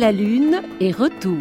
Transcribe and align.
La 0.00 0.12
Lune 0.12 0.62
et 0.80 0.92
retour. 0.92 1.36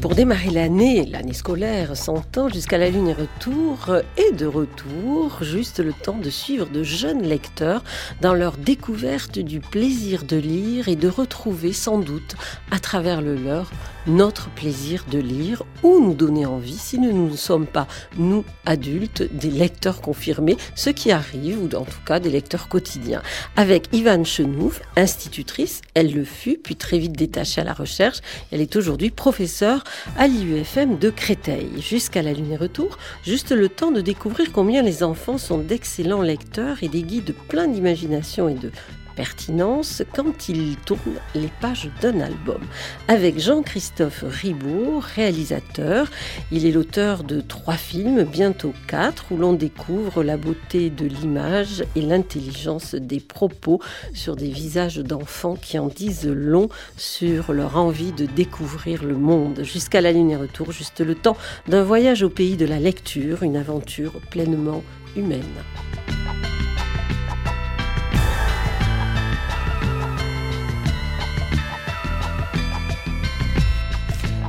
Pour 0.00 0.16
démarrer 0.16 0.50
l'année, 0.50 1.06
l'année 1.06 1.32
scolaire, 1.32 1.96
s'entend 1.96 2.48
jusqu'à 2.48 2.78
la 2.78 2.90
Lune 2.90 3.06
et 3.06 3.12
retour, 3.12 3.94
et 4.16 4.32
de 4.32 4.46
retour, 4.46 5.38
juste 5.44 5.78
le 5.78 5.92
temps 5.92 6.18
de 6.18 6.30
suivre 6.30 6.66
de 6.66 6.82
jeunes 6.82 7.22
lecteurs 7.22 7.84
dans 8.20 8.34
leur 8.34 8.56
découverte 8.56 9.38
du 9.38 9.60
plaisir 9.60 10.24
de 10.24 10.36
lire 10.36 10.88
et 10.88 10.96
de 10.96 11.06
retrouver 11.06 11.72
sans 11.72 11.98
doute, 11.98 12.34
à 12.72 12.80
travers 12.80 13.22
le 13.22 13.36
leur, 13.36 13.70
notre 14.06 14.50
plaisir 14.50 15.04
de 15.10 15.18
lire 15.18 15.64
ou 15.82 16.00
nous 16.00 16.14
donner 16.14 16.46
envie, 16.46 16.78
si 16.78 16.98
nous 16.98 17.12
ne 17.12 17.36
sommes 17.36 17.66
pas, 17.66 17.86
nous 18.16 18.44
adultes, 18.64 19.22
des 19.34 19.50
lecteurs 19.50 20.00
confirmés, 20.00 20.56
ce 20.74 20.90
qui 20.90 21.12
arrive, 21.12 21.62
ou 21.62 21.66
en 21.76 21.84
tout 21.84 22.00
cas 22.06 22.20
des 22.20 22.30
lecteurs 22.30 22.68
quotidiens. 22.68 23.22
Avec 23.56 23.88
Ivan 23.92 24.24
Chenouf, 24.24 24.80
institutrice, 24.96 25.82
elle 25.94 26.14
le 26.14 26.24
fut, 26.24 26.58
puis 26.58 26.76
très 26.76 26.98
vite 26.98 27.12
détachée 27.12 27.60
à 27.60 27.64
la 27.64 27.74
recherche, 27.74 28.18
elle 28.50 28.60
est 28.60 28.76
aujourd'hui 28.76 29.10
professeure 29.10 29.84
à 30.16 30.26
l'IUFM 30.26 30.98
de 30.98 31.10
Créteil. 31.10 31.68
Jusqu'à 31.80 32.22
la 32.22 32.32
lune 32.32 32.52
et 32.52 32.56
retour, 32.56 32.98
juste 33.24 33.52
le 33.52 33.68
temps 33.68 33.90
de 33.90 34.00
découvrir 34.00 34.52
combien 34.52 34.82
les 34.82 35.02
enfants 35.02 35.38
sont 35.38 35.58
d'excellents 35.58 36.22
lecteurs 36.22 36.82
et 36.82 36.88
des 36.88 37.02
guides 37.02 37.34
pleins 37.48 37.68
d'imagination 37.68 38.48
et 38.48 38.54
de 38.54 38.70
pertinence 39.18 40.04
quand 40.14 40.48
il 40.48 40.76
tourne 40.76 41.18
les 41.34 41.50
pages 41.60 41.90
d'un 42.00 42.20
album. 42.20 42.60
Avec 43.08 43.40
Jean-Christophe 43.40 44.22
Ribaud, 44.22 45.00
réalisateur, 45.00 46.08
il 46.52 46.64
est 46.64 46.70
l'auteur 46.70 47.24
de 47.24 47.40
trois 47.40 47.74
films, 47.74 48.22
bientôt 48.22 48.72
quatre, 48.86 49.32
où 49.32 49.36
l'on 49.36 49.54
découvre 49.54 50.22
la 50.22 50.36
beauté 50.36 50.88
de 50.88 51.04
l'image 51.04 51.82
et 51.96 52.00
l'intelligence 52.00 52.94
des 52.94 53.18
propos 53.18 53.80
sur 54.14 54.36
des 54.36 54.50
visages 54.50 54.98
d'enfants 54.98 55.56
qui 55.56 55.80
en 55.80 55.88
disent 55.88 56.28
long 56.28 56.68
sur 56.96 57.52
leur 57.52 57.76
envie 57.76 58.12
de 58.12 58.24
découvrir 58.24 59.02
le 59.02 59.16
monde. 59.16 59.64
Jusqu'à 59.64 60.00
la 60.00 60.12
ligne 60.12 60.36
retour, 60.36 60.70
juste 60.70 61.00
le 61.00 61.16
temps 61.16 61.36
d'un 61.66 61.82
voyage 61.82 62.22
au 62.22 62.30
pays 62.30 62.56
de 62.56 62.66
la 62.66 62.78
lecture, 62.78 63.42
une 63.42 63.56
aventure 63.56 64.12
pleinement 64.30 64.84
humaine. 65.16 65.42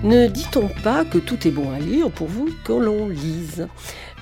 Ne 0.03 0.27
dit-on 0.27 0.69
pas 0.81 1.03
que 1.03 1.17
tout 1.17 1.45
est 1.45 1.51
bon 1.51 1.71
à 1.71 1.79
lire 1.79 2.09
pour 2.09 2.27
vous 2.27 2.47
que 2.63 2.71
l'on 2.71 3.09
lise 3.09 3.67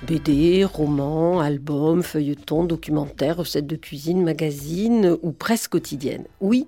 BD, 0.07 0.65
romans, 0.65 1.39
albums, 1.39 2.01
feuilletons, 2.01 2.63
documentaires, 2.63 3.37
recettes 3.37 3.67
de 3.67 3.75
cuisine, 3.75 4.23
magazines 4.23 5.17
ou 5.21 5.31
presse 5.31 5.67
quotidienne? 5.67 6.25
Oui, 6.41 6.67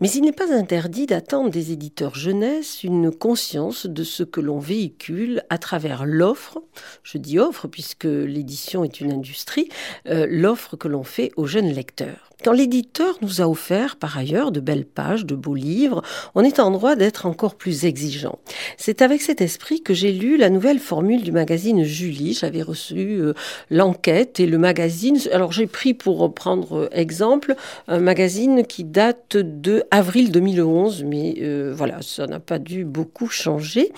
mais 0.00 0.10
il 0.10 0.22
n'est 0.22 0.32
pas 0.32 0.52
interdit 0.52 1.06
d'attendre 1.06 1.50
des 1.50 1.72
éditeurs 1.72 2.14
jeunesse 2.14 2.84
une 2.84 3.10
conscience 3.10 3.86
de 3.86 4.04
ce 4.04 4.22
que 4.22 4.40
l'on 4.40 4.58
véhicule 4.58 5.42
à 5.48 5.58
travers 5.58 6.04
l'offre, 6.04 6.62
je 7.02 7.18
dis 7.18 7.38
offre 7.38 7.66
puisque 7.66 8.04
l'édition 8.04 8.84
est 8.84 9.00
une 9.00 9.12
industrie, 9.12 9.68
euh, 10.08 10.26
l'offre 10.28 10.76
que 10.76 10.88
l'on 10.88 11.04
fait 11.04 11.32
aux 11.36 11.46
jeunes 11.46 11.70
lecteurs. 11.70 12.26
Quand 12.44 12.52
l'éditeur 12.52 13.16
nous 13.22 13.40
a 13.40 13.48
offert 13.48 13.96
par 13.96 14.18
ailleurs 14.18 14.52
de 14.52 14.60
belles 14.60 14.84
pages, 14.84 15.24
de 15.24 15.34
beaux 15.34 15.54
livres, 15.54 16.02
on 16.34 16.44
est 16.44 16.60
en 16.60 16.70
droit 16.70 16.94
d'être 16.94 17.24
encore 17.24 17.54
plus 17.54 17.86
exigeant. 17.86 18.38
C'est 18.76 19.00
avec 19.00 19.22
cet 19.22 19.40
esprit 19.40 19.82
que 19.82 19.94
j'ai 19.94 20.12
lu 20.12 20.36
la 20.36 20.50
nouvelle 20.50 20.78
formule 20.78 21.22
du 21.22 21.32
magazine 21.32 21.82
Julie. 21.82 22.34
J'avais 22.34 22.62
reçu 22.62 23.18
euh, 23.20 23.32
l'enquête 23.70 24.38
et 24.38 24.46
le 24.46 24.58
magazine. 24.58 25.18
Alors 25.32 25.52
j'ai 25.52 25.66
pris 25.66 25.94
pour 25.94 26.32
prendre 26.34 26.82
euh, 26.82 26.88
exemple 26.92 27.56
un 27.88 28.00
magazine 28.00 28.66
qui 28.66 28.84
date 28.84 29.38
de 29.38 29.85
avril 29.90 30.30
2011, 30.30 31.04
mais 31.04 31.36
euh, 31.40 31.72
voilà, 31.74 32.00
ça 32.02 32.26
n'a 32.26 32.40
pas 32.40 32.58
dû 32.58 32.84
beaucoup 32.84 33.28
changer. 33.28 33.92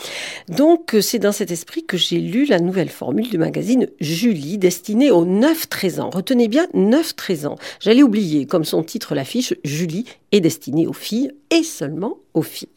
Donc 0.49 0.97
c'est 1.01 1.19
dans 1.19 1.33
cet 1.33 1.51
esprit 1.51 1.85
que 1.85 1.97
j'ai 1.97 2.19
lu 2.19 2.45
la 2.47 2.61
nouvelle 2.61 2.89
formule 2.89 3.29
du 3.29 3.39
magazine 3.39 3.89
Julie 4.01 4.59
destinée 4.59 5.11
aux 5.11 5.25
9-13 5.25 6.01
ans. 6.01 6.11
Retenez 6.11 6.49
bien 6.49 6.67
9-13 6.75 7.47
ans. 7.47 7.57
J'allais 7.81 8.03
oublier 8.03 8.47
comme 8.47 8.65
son 8.65 8.83
titre 8.83 9.15
l'affiche, 9.15 9.55
Julie 9.65 10.05
est 10.33 10.41
destinée 10.41 10.87
aux 10.87 10.93
filles 10.93 11.33
et 11.51 11.63
seulement 11.63 12.19
aux 12.35 12.43
filles. 12.43 12.69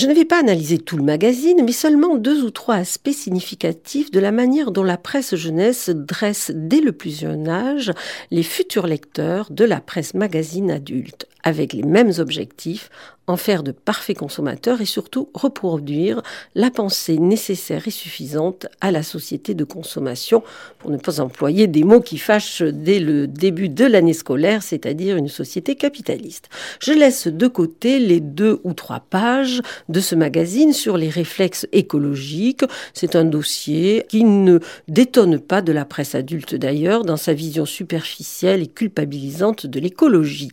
Je 0.00 0.06
ne 0.06 0.14
vais 0.14 0.24
pas 0.24 0.40
analyser 0.40 0.78
tout 0.78 0.96
le 0.96 1.02
magazine, 1.02 1.62
mais 1.62 1.72
seulement 1.72 2.16
deux 2.16 2.42
ou 2.42 2.50
trois 2.50 2.76
aspects 2.76 3.12
significatifs 3.12 4.10
de 4.10 4.18
la 4.18 4.32
manière 4.32 4.70
dont 4.70 4.82
la 4.82 4.96
presse 4.96 5.34
jeunesse 5.34 5.90
dresse 5.90 6.50
dès 6.54 6.80
le 6.80 6.92
plus 6.92 7.20
jeune 7.20 7.48
âge 7.48 7.92
les 8.30 8.42
futurs 8.42 8.86
lecteurs 8.86 9.48
de 9.50 9.66
la 9.66 9.82
presse 9.82 10.14
magazine 10.14 10.70
adulte, 10.70 11.26
avec 11.42 11.74
les 11.74 11.82
mêmes 11.82 12.12
objectifs 12.16 12.88
en 13.30 13.36
faire 13.36 13.62
de 13.62 13.72
parfaits 13.72 14.18
consommateurs 14.18 14.80
et 14.80 14.84
surtout 14.84 15.30
reproduire 15.34 16.22
la 16.54 16.70
pensée 16.70 17.18
nécessaire 17.18 17.86
et 17.86 17.92
suffisante 17.92 18.66
à 18.80 18.90
la 18.90 19.02
société 19.02 19.54
de 19.54 19.64
consommation, 19.64 20.42
pour 20.78 20.90
ne 20.90 20.96
pas 20.96 21.20
employer 21.20 21.66
des 21.66 21.84
mots 21.84 22.00
qui 22.00 22.18
fâchent 22.18 22.62
dès 22.62 22.98
le 22.98 23.26
début 23.26 23.68
de 23.68 23.84
l'année 23.84 24.12
scolaire, 24.12 24.62
c'est-à-dire 24.62 25.16
une 25.16 25.28
société 25.28 25.76
capitaliste. 25.76 26.48
Je 26.80 26.92
laisse 26.92 27.28
de 27.28 27.46
côté 27.46 27.98
les 27.98 28.20
deux 28.20 28.60
ou 28.64 28.74
trois 28.74 29.00
pages 29.00 29.62
de 29.88 30.00
ce 30.00 30.14
magazine 30.14 30.72
sur 30.72 30.96
les 30.96 31.08
réflexes 31.08 31.66
écologiques. 31.72 32.64
C'est 32.94 33.14
un 33.14 33.24
dossier 33.24 34.04
qui 34.08 34.24
ne 34.24 34.58
détonne 34.88 35.38
pas 35.38 35.62
de 35.62 35.72
la 35.72 35.84
presse 35.84 36.14
adulte 36.14 36.54
d'ailleurs 36.56 37.04
dans 37.04 37.16
sa 37.16 37.32
vision 37.32 37.64
superficielle 37.64 38.62
et 38.62 38.66
culpabilisante 38.66 39.66
de 39.66 39.78
l'écologie. 39.78 40.50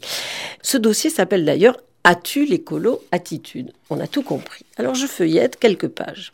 Ce 0.62 0.78
dossier 0.78 1.10
s'appelle 1.10 1.46
d'ailleurs 1.46 1.78
As-tu 2.10 2.46
l'écolo 2.46 3.04
attitude 3.12 3.74
On 3.90 4.00
a 4.00 4.08
tout 4.08 4.22
compris. 4.22 4.64
Alors 4.78 4.96
je 4.96 5.08
feuillette 5.08 5.60
quelques 5.60 5.90
pages. 5.90 6.32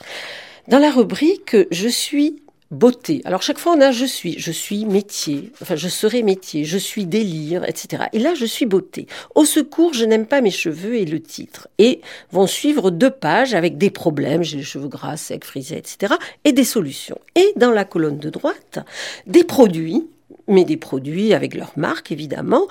Dans 0.67 0.77
la 0.77 0.91
rubrique 0.91 1.57
Je 1.71 1.87
suis 1.87 2.43
beauté. 2.69 3.23
Alors 3.25 3.41
chaque 3.41 3.57
fois 3.57 3.73
on 3.75 3.81
a 3.81 3.91
je 3.91 4.05
suis, 4.05 4.37
je 4.37 4.51
suis 4.51 4.85
métier, 4.85 5.51
enfin 5.63 5.75
je 5.75 5.87
serai 5.87 6.21
métier, 6.21 6.63
je 6.63 6.77
suis 6.77 7.07
délire, 7.07 7.67
etc. 7.67 8.03
Et 8.13 8.19
là 8.19 8.35
je 8.35 8.45
suis 8.45 8.67
beauté. 8.67 9.07
Au 9.33 9.45
secours, 9.45 9.95
je 9.95 10.05
n'aime 10.05 10.27
pas 10.27 10.41
mes 10.41 10.51
cheveux 10.51 10.93
et 10.93 11.05
le 11.05 11.19
titre. 11.19 11.67
Et 11.79 12.01
vont 12.31 12.45
suivre 12.45 12.91
deux 12.91 13.09
pages 13.09 13.55
avec 13.55 13.79
des 13.79 13.89
problèmes, 13.89 14.43
j'ai 14.43 14.57
les 14.57 14.63
cheveux 14.63 14.89
gras, 14.89 15.17
secs, 15.17 15.43
frisés, 15.43 15.77
etc. 15.77 16.13
Et 16.45 16.51
des 16.51 16.65
solutions. 16.65 17.17
Et 17.33 17.51
dans 17.55 17.71
la 17.71 17.83
colonne 17.83 18.19
de 18.19 18.29
droite, 18.29 18.77
des 19.25 19.43
produits 19.43 20.03
mais 20.47 20.65
des 20.65 20.77
produits 20.77 21.33
avec 21.33 21.55
leur 21.55 21.71
marque 21.77 22.11
évidemment, 22.11 22.67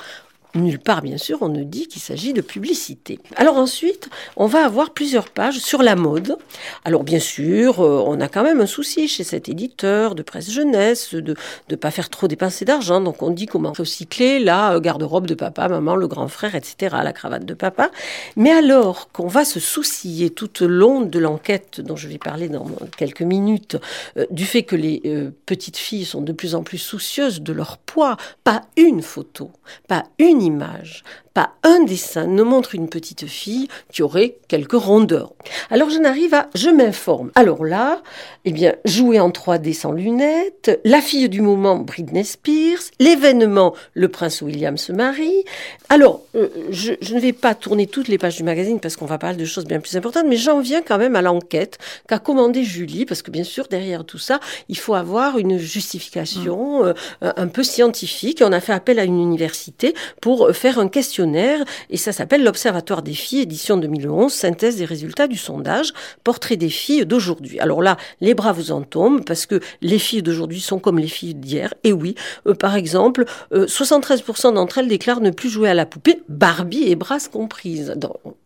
Nulle 0.54 0.78
part, 0.78 1.00
bien 1.00 1.16
sûr, 1.16 1.38
on 1.40 1.48
ne 1.48 1.62
dit 1.62 1.88
qu'il 1.88 2.02
s'agit 2.02 2.34
de 2.34 2.42
publicité. 2.42 3.18
Alors 3.36 3.56
ensuite, 3.56 4.10
on 4.36 4.46
va 4.46 4.66
avoir 4.66 4.90
plusieurs 4.90 5.30
pages 5.30 5.58
sur 5.58 5.82
la 5.82 5.96
mode. 5.96 6.36
Alors 6.84 7.04
bien 7.04 7.20
sûr, 7.20 7.80
euh, 7.80 8.02
on 8.06 8.20
a 8.20 8.28
quand 8.28 8.42
même 8.42 8.60
un 8.60 8.66
souci 8.66 9.08
chez 9.08 9.24
cet 9.24 9.48
éditeur 9.48 10.14
de 10.14 10.22
presse 10.22 10.50
jeunesse 10.50 11.14
de 11.14 11.34
ne 11.70 11.76
pas 11.76 11.90
faire 11.90 12.10
trop 12.10 12.28
dépenser 12.28 12.66
d'argent. 12.66 13.00
Donc 13.00 13.22
on 13.22 13.30
dit 13.30 13.46
comment 13.46 13.72
recycler 13.72 14.40
la 14.40 14.78
garde-robe 14.78 15.26
de 15.26 15.34
papa, 15.34 15.68
maman, 15.68 15.96
le 15.96 16.06
grand 16.06 16.28
frère, 16.28 16.54
etc., 16.54 16.96
la 17.02 17.14
cravate 17.14 17.46
de 17.46 17.54
papa. 17.54 17.90
Mais 18.36 18.50
alors 18.50 19.10
qu'on 19.10 19.28
va 19.28 19.46
se 19.46 19.58
soucier 19.58 20.28
tout 20.28 20.64
au 20.64 20.66
long 20.66 21.00
de 21.00 21.18
l'enquête 21.18 21.80
dont 21.80 21.96
je 21.96 22.08
vais 22.08 22.18
parler 22.18 22.50
dans 22.50 22.66
quelques 22.98 23.22
minutes, 23.22 23.78
euh, 24.18 24.26
du 24.30 24.44
fait 24.44 24.64
que 24.64 24.76
les 24.76 25.00
euh, 25.06 25.30
petites 25.46 25.78
filles 25.78 26.04
sont 26.04 26.20
de 26.20 26.32
plus 26.32 26.54
en 26.54 26.62
plus 26.62 26.76
soucieuses 26.76 27.40
de 27.40 27.54
leur 27.54 27.78
poids, 27.78 28.18
pas 28.44 28.60
une 28.76 29.00
photo, 29.00 29.50
pas 29.88 30.04
une 30.18 30.41
image, 30.42 31.04
pas 31.34 31.52
un 31.62 31.82
dessin 31.84 32.26
ne 32.26 32.42
montre 32.42 32.74
une 32.74 32.88
petite 32.88 33.26
fille 33.26 33.68
qui 33.90 34.02
aurait 34.02 34.36
quelques 34.48 34.72
rondeurs. 34.72 35.32
Alors 35.70 35.88
je 35.88 35.98
n'arrive 35.98 36.34
à 36.34 36.48
je 36.54 36.68
m'informe. 36.68 37.30
Alors 37.34 37.64
là, 37.64 38.02
eh 38.44 38.52
bien, 38.52 38.74
jouer 38.84 39.18
en 39.20 39.30
3D 39.30 39.72
sans 39.72 39.92
lunettes, 39.92 40.80
la 40.84 41.00
fille 41.00 41.28
du 41.28 41.40
moment 41.40 41.76
Britney 41.76 42.24
Spears, 42.24 42.82
l'événement 42.98 43.74
Le 43.94 44.08
prince 44.08 44.42
William 44.42 44.76
se 44.76 44.92
marie. 44.92 45.44
Alors, 45.88 46.22
euh, 46.34 46.48
je, 46.70 46.92
ne 47.14 47.20
vais 47.20 47.32
pas 47.32 47.54
tourner 47.54 47.86
toutes 47.86 48.08
les 48.08 48.18
pages 48.18 48.36
du 48.36 48.42
magazine 48.42 48.80
parce 48.80 48.96
qu'on 48.96 49.06
va 49.06 49.18
parler 49.18 49.36
de 49.36 49.44
choses 49.44 49.64
bien 49.64 49.80
plus 49.80 49.96
importantes, 49.96 50.26
mais 50.28 50.36
j'en 50.36 50.60
viens 50.60 50.82
quand 50.82 50.98
même 50.98 51.16
à 51.16 51.22
l'enquête 51.22 51.78
qu'a 52.08 52.18
commandé 52.18 52.64
Julie, 52.64 53.04
parce 53.04 53.22
que 53.22 53.30
bien 53.30 53.44
sûr, 53.44 53.68
derrière 53.68 54.04
tout 54.04 54.18
ça, 54.18 54.40
il 54.68 54.78
faut 54.78 54.94
avoir 54.94 55.38
une 55.38 55.58
justification 55.58 56.84
euh, 56.84 56.92
un 57.20 57.46
peu 57.46 57.62
scientifique. 57.62 58.42
On 58.44 58.52
a 58.52 58.60
fait 58.60 58.72
appel 58.72 58.98
à 58.98 59.04
une 59.04 59.20
université 59.20 59.94
pour 60.20 60.31
faire 60.52 60.78
un 60.78 60.88
questionnaire 60.88 61.64
et 61.90 61.96
ça 61.96 62.12
s'appelle 62.12 62.44
l'Observatoire 62.44 63.02
des 63.02 63.14
filles, 63.14 63.42
édition 63.42 63.76
2011, 63.76 64.32
synthèse 64.32 64.76
des 64.76 64.84
résultats 64.84 65.26
du 65.26 65.36
sondage, 65.36 65.92
portrait 66.24 66.56
des 66.56 66.68
filles 66.68 67.06
d'aujourd'hui. 67.06 67.60
Alors 67.60 67.82
là, 67.82 67.96
les 68.20 68.34
bras 68.34 68.52
vous 68.52 68.72
en 68.72 68.82
tombent 68.82 69.24
parce 69.24 69.46
que 69.46 69.60
les 69.80 69.98
filles 69.98 70.22
d'aujourd'hui 70.22 70.60
sont 70.60 70.78
comme 70.78 70.98
les 70.98 71.08
filles 71.08 71.34
d'hier. 71.34 71.74
Et 71.84 71.92
oui, 71.92 72.14
euh, 72.46 72.54
par 72.54 72.76
exemple, 72.76 73.24
73% 73.52 74.48
euh, 74.48 74.52
d'entre 74.52 74.78
elles 74.78 74.88
déclarent 74.88 75.20
ne 75.20 75.30
plus 75.30 75.48
jouer 75.48 75.68
à 75.68 75.74
la 75.74 75.86
poupée, 75.86 76.22
Barbie 76.28 76.84
et 76.84 76.96
Brasse 76.96 77.28
comprises. 77.28 77.94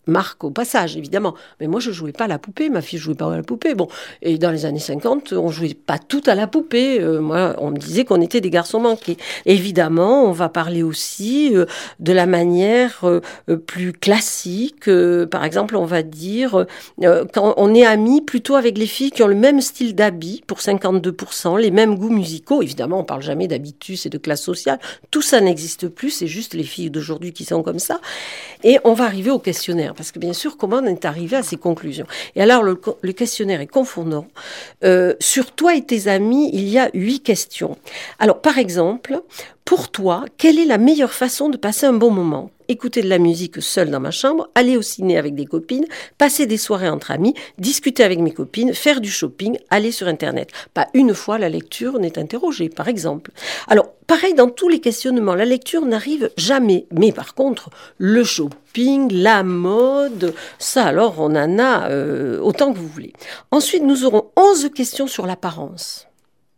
marque 0.07 0.45
au 0.45 0.51
passage, 0.51 0.97
évidemment. 0.97 1.35
Mais 1.61 1.67
moi, 1.67 1.81
je 1.81 1.91
jouais 1.91 2.13
pas 2.13 2.25
à 2.25 2.29
la 2.29 2.39
poupée. 2.39 2.69
Ma 2.69 2.81
fille 2.81 2.99
jouait 2.99 3.15
pas 3.15 3.33
à 3.33 3.37
la 3.37 3.43
poupée. 3.43 3.75
Bon, 3.75 3.89
et 4.23 4.39
dans 4.39 4.51
les 4.51 4.65
années 4.65 4.79
50, 4.79 5.33
on 5.33 5.51
jouait 5.51 5.75
pas 5.75 5.99
tout 5.99 6.23
à 6.27 6.35
la 6.35 6.47
poupée. 6.47 7.01
Euh, 7.01 7.21
moi, 7.21 7.57
on 7.59 7.71
me 7.71 7.77
disait 7.77 8.05
qu'on 8.05 8.21
était 8.21 8.41
des 8.41 8.51
garçons 8.51 8.81
manqués. 8.81 9.17
Évidemment, 9.47 10.25
on 10.25 10.33
va 10.33 10.49
parler 10.49 10.83
aussi 10.83 11.57
euh, 11.57 11.67
de 12.01 12.13
la 12.13 12.27
manière 12.27 13.01
euh, 13.05 13.21
plus 13.57 13.93
classique. 13.93 14.91
par 15.31 15.45
exemple, 15.45 15.77
on 15.77 15.85
va 15.85 16.03
dire 16.03 16.67
quand 17.01 17.55
on 17.57 17.75
est 17.75 17.85
amis 17.85 18.21
plutôt 18.21 18.55
avec 18.55 18.79
les 18.79 18.87
filles 18.87 19.11
qui 19.11 19.23
ont 19.23 19.29
le 19.29 19.35
même 19.35 19.61
style 19.61 19.95
d'habit 19.95 20.43
pour 20.47 20.59
52%, 20.59 21.59
les 21.59 21.71
mêmes 21.71 21.97
goûts 21.97 22.11
musicaux. 22.11 22.63
Évidemment, 22.63 23.01
on 23.01 23.05
parle 23.05 23.23
jamais 23.23 23.49
d'habitus 23.49 24.07
et 24.07 24.11
de 24.11 24.19
classe 24.19 24.43
sociale. 24.43 24.79
Tout 25.11 25.23
ça 25.23 25.41
n'existe 25.41 25.89
plus. 25.89 26.11
C'est 26.11 26.27
juste 26.27 26.55
les 26.55 26.65
filles 26.65 26.91
d'aujourd'hui 26.91 27.33
qui 27.33 27.45
sont 27.45 27.63
comme 27.63 27.79
ça. 27.79 28.01
Et 28.65 28.79
on 28.85 28.95
va 28.95 29.05
arriver 29.05 29.31
au 29.31 29.39
questionnaire. 29.39 29.95
Parce 29.95 30.13
que 30.13 30.19
bien 30.19 30.33
sûr, 30.33 30.57
comment 30.57 30.77
on 30.77 30.87
est 30.87 31.05
arrivé 31.05 31.37
à 31.37 31.43
ces 31.43 31.57
conclusions? 31.57 32.07
Et 32.35 32.43
alors, 32.43 32.63
le, 32.63 32.77
questionnaire 33.13 33.61
est 33.61 33.67
confondant. 33.67 34.27
Euh, 34.85 35.15
sur 35.21 35.53
toi 35.53 35.75
et 35.75 35.85
tes 35.85 36.09
amis, 36.09 36.51
il 36.53 36.69
y 36.69 36.79
a 36.79 36.91
huit 36.95 37.21
questions. 37.21 37.77
Alors, 38.19 38.41
par 38.41 38.59
exemple, 38.59 39.23
pour 39.67 39.91
toi, 39.91 40.25
quelle 40.39 40.61
est 40.61 40.65
la 40.65 40.79
meilleure 40.79 41.13
façon 41.13 41.49
de 41.49 41.57
passer 41.57 41.87
un 41.87 41.93
bon 41.93 42.13
moment? 42.13 42.53
Écouter 42.69 43.03
de 43.03 43.09
la 43.09 43.19
musique 43.19 43.61
seule 43.61 43.91
dans 43.91 43.99
ma 43.99 44.13
chambre, 44.13 44.49
aller 44.55 44.77
au 44.77 44.83
ciné 44.83 45.19
avec 45.19 45.35
des 45.35 45.45
copines, 45.45 45.87
passer 46.19 46.47
des 46.47 46.57
soirées 46.57 46.89
entre 46.89 47.11
amis, 47.11 47.35
discuter 47.59 48.05
avec 48.05 48.21
mes 48.21 48.31
copines, 48.31 48.73
faire 48.75 49.01
du 49.01 49.11
shopping, 49.11 49.59
aller 49.69 49.91
sur 49.91 50.07
Internet. 50.07 50.51
Pas 50.73 50.87
une 50.95 51.15
fois 51.15 51.39
la 51.39 51.49
lecture 51.49 51.99
n'est 51.99 52.17
interrogée, 52.17 52.69
par 52.69 52.87
exemple. 52.87 53.33
Alors, 53.67 53.89
pareil 54.07 54.35
dans 54.35 54.51
tous 54.51 54.69
les 54.69 54.79
questionnements, 54.79 55.35
la 55.35 55.45
lecture 55.45 55.85
n'arrive 55.85 56.31
jamais. 56.37 56.87
Mais 56.93 57.11
par 57.11 57.35
contre, 57.35 57.69
le 57.99 58.23
shopping, 58.23 59.13
la 59.13 59.43
mode, 59.43 60.33
ça 60.61 60.85
alors 60.85 61.17
on 61.19 61.35
en 61.35 61.59
a 61.59 61.91
euh, 61.91 62.39
autant 62.39 62.73
que 62.73 62.79
vous 62.79 62.87
voulez. 62.87 63.15
Ensuite, 63.51 63.83
nous 63.83 64.05
aurons 64.05 64.31
11 64.37 64.71
questions 64.73 65.09
sur 65.09 65.27
l'apparence. 65.27 66.07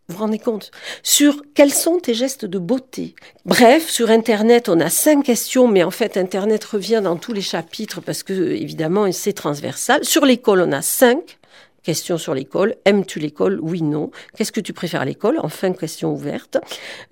Vous 0.09 0.15
vous 0.15 0.21
rendez 0.23 0.39
compte? 0.39 0.71
Sur 1.03 1.43
quels 1.53 1.71
sont 1.71 1.99
tes 1.99 2.15
gestes 2.15 2.43
de 2.43 2.57
beauté? 2.57 3.13
Bref, 3.45 3.87
sur 3.87 4.09
Internet, 4.09 4.67
on 4.67 4.79
a 4.79 4.89
cinq 4.89 5.23
questions, 5.23 5.67
mais 5.67 5.83
en 5.83 5.91
fait, 5.91 6.17
Internet 6.17 6.63
revient 6.63 7.01
dans 7.03 7.15
tous 7.15 7.31
les 7.31 7.41
chapitres 7.41 8.01
parce 8.01 8.23
que, 8.23 8.33
évidemment, 8.33 9.11
c'est 9.11 9.33
transversal. 9.33 10.03
Sur 10.03 10.25
l'école, 10.25 10.61
on 10.61 10.71
a 10.71 10.81
cinq 10.81 11.37
questions 11.83 12.17
sur 12.17 12.33
l'école. 12.33 12.75
Aimes-tu 12.85 13.19
l'école? 13.19 13.59
Oui, 13.61 13.83
non. 13.83 14.09
Qu'est-ce 14.35 14.51
que 14.51 14.59
tu 14.59 14.73
préfères 14.73 15.01
à 15.01 15.05
l'école? 15.05 15.37
Enfin, 15.43 15.73
question 15.73 16.11
ouverte. 16.11 16.57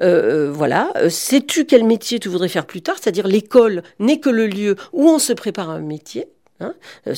Euh, 0.02 0.52
voilà. 0.52 0.92
Euh, 0.96 1.10
sais-tu 1.10 1.66
quel 1.66 1.84
métier 1.84 2.20
tu 2.20 2.30
voudrais 2.30 2.50
faire 2.50 2.66
plus 2.66 2.82
tard? 2.82 2.96
C'est-à-dire 3.00 3.28
l'école 3.28 3.84
n'est 4.00 4.20
que 4.20 4.32
le 4.32 4.48
lieu 4.48 4.76
où 4.92 5.08
on 5.08 5.20
se 5.20 5.34
prépare 5.34 5.70
à 5.70 5.74
un 5.74 5.82
métier. 5.82 6.26
Hein 6.60 6.74
euh, 7.06 7.14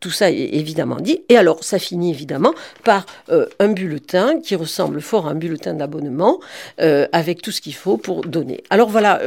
tout 0.00 0.10
ça 0.10 0.30
est 0.30 0.54
évidemment 0.54 0.96
dit. 0.96 1.20
Et 1.28 1.36
alors, 1.36 1.62
ça 1.62 1.78
finit 1.78 2.10
évidemment 2.10 2.54
par 2.84 3.04
euh, 3.28 3.46
un 3.58 3.68
bulletin 3.68 4.40
qui 4.40 4.56
ressemble 4.56 5.02
fort 5.02 5.26
à 5.26 5.32
un 5.32 5.34
bulletin 5.34 5.74
d'abonnement 5.74 6.40
euh, 6.80 7.06
avec 7.12 7.42
tout 7.42 7.50
ce 7.50 7.60
qu'il 7.60 7.74
faut 7.74 7.98
pour 7.98 8.22
donner. 8.22 8.64
Alors 8.70 8.88
voilà, 8.88 9.20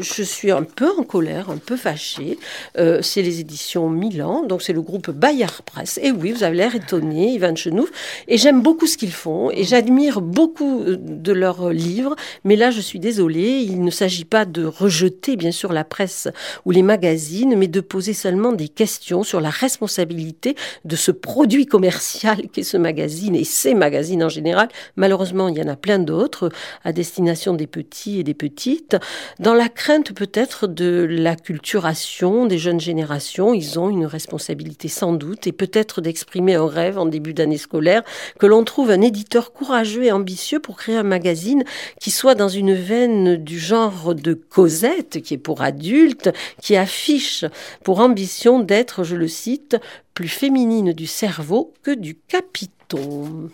je 0.00 0.22
suis 0.22 0.50
un 0.50 0.64
peu 0.64 0.90
en 0.98 1.04
colère, 1.04 1.50
un 1.50 1.58
peu 1.58 1.76
fâchée. 1.76 2.38
c'est 2.74 3.22
les 3.22 3.40
éditions 3.40 3.88
Milan, 3.88 4.44
donc 4.44 4.62
c'est 4.62 4.72
le 4.72 4.82
groupe 4.82 5.10
Bayard 5.10 5.62
Presse. 5.62 5.98
Et 6.02 6.10
oui, 6.10 6.32
vous 6.32 6.42
avez 6.42 6.56
l'air 6.56 6.74
étonné, 6.74 7.32
Ivan 7.34 7.54
Chenouf. 7.54 7.90
Et 8.26 8.36
j'aime 8.36 8.62
beaucoup 8.62 8.86
ce 8.86 8.96
qu'ils 8.96 9.12
font 9.12 9.50
et 9.50 9.64
j'admire 9.64 10.20
beaucoup 10.20 10.84
de 10.86 11.32
leurs 11.32 11.70
livres. 11.70 12.16
Mais 12.42 12.56
là, 12.56 12.70
je 12.70 12.80
suis 12.80 12.98
désolée, 12.98 13.60
il 13.60 13.82
ne 13.82 13.90
s'agit 13.90 14.24
pas 14.24 14.44
de 14.44 14.64
rejeter, 14.64 15.36
bien 15.36 15.52
sûr, 15.52 15.72
la 15.72 15.84
presse 15.84 16.28
ou 16.64 16.70
les 16.70 16.82
magazines, 16.82 17.54
mais 17.56 17.68
de 17.68 17.80
poser 17.80 18.12
seulement 18.12 18.52
des 18.52 18.68
questions 18.68 19.03
sur 19.04 19.40
la 19.40 19.50
responsabilité 19.50 20.56
de 20.84 20.96
ce 20.96 21.10
produit 21.10 21.66
commercial 21.66 22.48
qu'est 22.52 22.62
ce 22.62 22.76
magazine 22.76 23.36
et 23.36 23.44
ces 23.44 23.74
magazines 23.74 24.24
en 24.24 24.28
général. 24.28 24.68
Malheureusement, 24.96 25.48
il 25.48 25.58
y 25.58 25.62
en 25.62 25.68
a 25.68 25.76
plein 25.76 25.98
d'autres 25.98 26.50
à 26.84 26.92
destination 26.92 27.52
des 27.52 27.66
petits 27.66 28.20
et 28.20 28.24
des 28.24 28.34
petites. 28.34 28.96
Dans 29.38 29.52
la 29.52 29.68
crainte 29.68 30.12
peut-être 30.12 30.66
de 30.66 31.06
la 31.08 31.36
culturation 31.36 32.46
des 32.46 32.58
jeunes 32.58 32.80
générations, 32.80 33.52
ils 33.52 33.78
ont 33.78 33.90
une 33.90 34.06
responsabilité 34.06 34.88
sans 34.88 35.12
doute 35.12 35.46
et 35.46 35.52
peut-être 35.52 36.00
d'exprimer 36.00 36.54
un 36.54 36.66
rêve 36.66 36.98
en 36.98 37.06
début 37.06 37.34
d'année 37.34 37.58
scolaire 37.58 38.02
que 38.38 38.46
l'on 38.46 38.64
trouve 38.64 38.90
un 38.90 39.02
éditeur 39.02 39.52
courageux 39.52 40.04
et 40.04 40.12
ambitieux 40.12 40.60
pour 40.60 40.76
créer 40.76 40.96
un 40.96 41.02
magazine 41.02 41.64
qui 42.00 42.10
soit 42.10 42.34
dans 42.34 42.48
une 42.48 42.74
veine 42.74 43.36
du 43.36 43.58
genre 43.58 44.14
de 44.14 44.32
Cosette, 44.32 45.20
qui 45.22 45.34
est 45.34 45.38
pour 45.38 45.60
adultes, 45.60 46.30
qui 46.62 46.76
affiche 46.76 47.44
pour 47.82 48.00
ambition 48.00 48.60
d'être 48.60 48.93
je 49.02 49.16
le 49.16 49.28
cite, 49.28 49.76
plus 50.14 50.28
féminine 50.28 50.92
du 50.92 51.06
cerveau 51.06 51.72
que 51.82 51.90
du 51.90 52.14
capiton. 52.14 53.50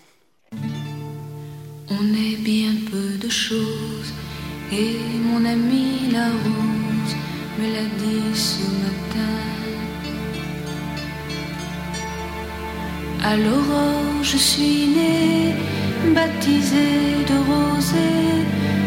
On 1.88 2.04
est 2.14 2.36
bien 2.36 2.72
peu 2.90 3.16
de 3.18 3.28
choses, 3.28 4.12
et 4.72 4.96
mon 5.24 5.44
ami 5.44 6.10
la 6.12 6.26
rose 6.26 7.14
me 7.58 7.66
l'a 7.74 7.88
dit 7.98 8.38
ce 8.38 8.62
matin. 8.62 9.36
À 13.22 13.36
l'aurore, 13.36 14.22
je 14.22 14.36
suis 14.36 14.86
née, 14.86 15.54
baptisée 16.14 17.24
de 17.30 17.36
rosée, 17.50 18.44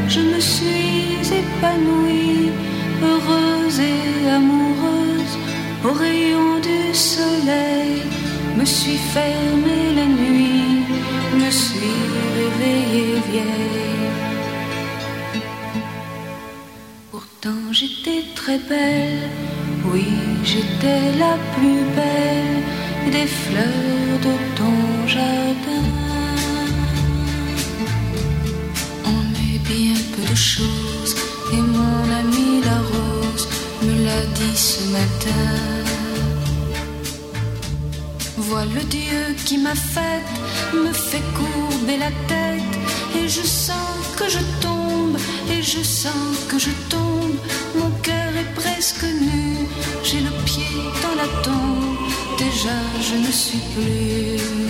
je 0.07 0.19
me 0.19 0.39
suis 0.39 1.17
épanouie, 1.41 2.51
heureuse 3.01 3.79
et 3.79 4.29
amoureuse 4.29 5.37
du 6.93 6.99
soleil, 6.99 8.03
me 8.55 8.65
suis 8.65 8.99
fermée 9.15 9.85
la 9.95 10.05
nuit, 10.05 10.85
me 11.41 11.49
suis 11.49 11.99
réveillée 12.39 13.19
vieille. 13.31 14.09
Pourtant 17.11 17.63
j'étais 17.71 18.23
très 18.35 18.59
belle, 18.71 19.27
oui 19.91 20.05
j'étais 20.43 21.05
la 21.23 21.35
plus 21.55 21.83
belle 21.97 22.59
des 23.15 23.27
fleurs 23.41 24.17
de 24.27 24.33
ton 24.57 24.77
jardin. 25.15 25.87
On 29.15 29.23
est 29.47 29.61
bien 29.73 29.97
peu 30.13 30.25
de 30.29 30.39
choses 30.53 31.15
et 31.53 31.63
mon 31.77 32.03
ami 32.21 32.61
la 32.69 32.79
rose 32.91 33.47
me 33.81 33.93
l'a 34.05 34.23
dit 34.37 34.57
ce 34.69 34.81
matin. 34.97 35.82
Vois 38.53 38.65
le 38.65 38.83
Dieu 38.83 39.35
qui 39.45 39.57
m'a 39.57 39.73
faite, 39.73 40.33
me 40.75 40.93
fait 40.93 41.23
courber 41.39 41.97
la 41.97 42.11
tête, 42.27 42.75
et 43.17 43.27
je 43.27 43.41
sens 43.41 43.97
que 44.15 44.29
je 44.29 44.37
tombe, 44.61 45.17
et 45.49 45.63
je 45.63 45.81
sens 45.81 46.37
que 46.47 46.59
je 46.59 46.69
tombe. 46.87 47.35
Mon 47.75 47.89
cœur 48.03 48.31
est 48.41 48.53
presque 48.53 49.05
nu, 49.05 49.67
j'ai 50.03 50.19
le 50.19 50.29
pied 50.45 50.75
dans 51.01 51.15
la 51.21 51.29
tombe, 51.41 51.97
déjà 52.37 52.77
je 53.01 53.15
ne 53.25 53.31
suis 53.31 53.63
plus. 53.73 54.69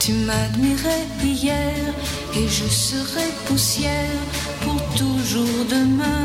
Tu 0.00 0.14
m'admirais 0.26 1.06
hier, 1.22 1.76
et 2.34 2.48
je 2.48 2.66
serai 2.88 3.28
poussière 3.46 4.20
pour 4.62 4.80
toujours 4.96 5.64
demain. 5.70 6.21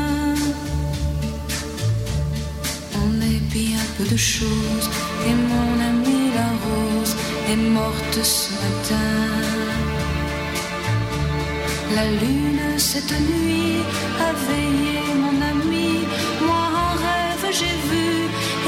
De 4.04 4.16
choses 4.16 4.88
et 5.26 5.34
mon 5.34 5.72
amie 5.90 6.30
la 6.34 6.50
rose 6.64 7.16
est 7.50 7.56
morte 7.56 8.22
ce 8.22 8.52
matin. 8.52 9.14
La 11.96 12.04
lune 12.04 12.78
cette 12.78 13.18
nuit 13.30 13.82
a 14.20 14.32
veillé 14.46 15.00
mon 15.22 15.36
ami, 15.52 16.06
moi 16.46 16.66
en 16.84 16.92
rêve 17.06 17.46
j'ai 17.58 17.76
vu 17.90 18.08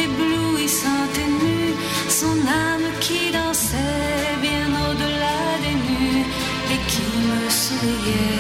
éblouissante 0.05 1.17
et 1.25 1.31
nue 1.45 1.75
son 2.09 2.37
âme 2.69 2.89
qui 3.01 3.31
dansait 3.31 4.35
bien 4.43 4.69
au-delà 4.87 5.43
des 5.65 5.77
nues 5.89 6.25
et 6.73 6.81
qui 6.91 7.07
me 7.29 7.49
souriait 7.49 8.40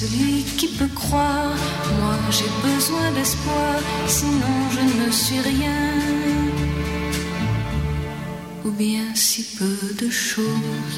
celui 0.00 0.44
qui 0.56 0.68
peut 0.68 0.94
croire. 0.94 1.56
Moi 1.98 2.16
j'ai 2.30 2.50
besoin 2.66 3.12
d'espoir, 3.12 3.80
sinon 4.06 4.56
je 4.76 4.82
ne 5.00 5.10
suis 5.10 5.40
rien. 5.40 5.82
Ou 8.64 8.70
bien 8.70 9.14
si 9.14 9.42
peu 9.58 9.78
de 10.02 10.08
choses, 10.08 10.96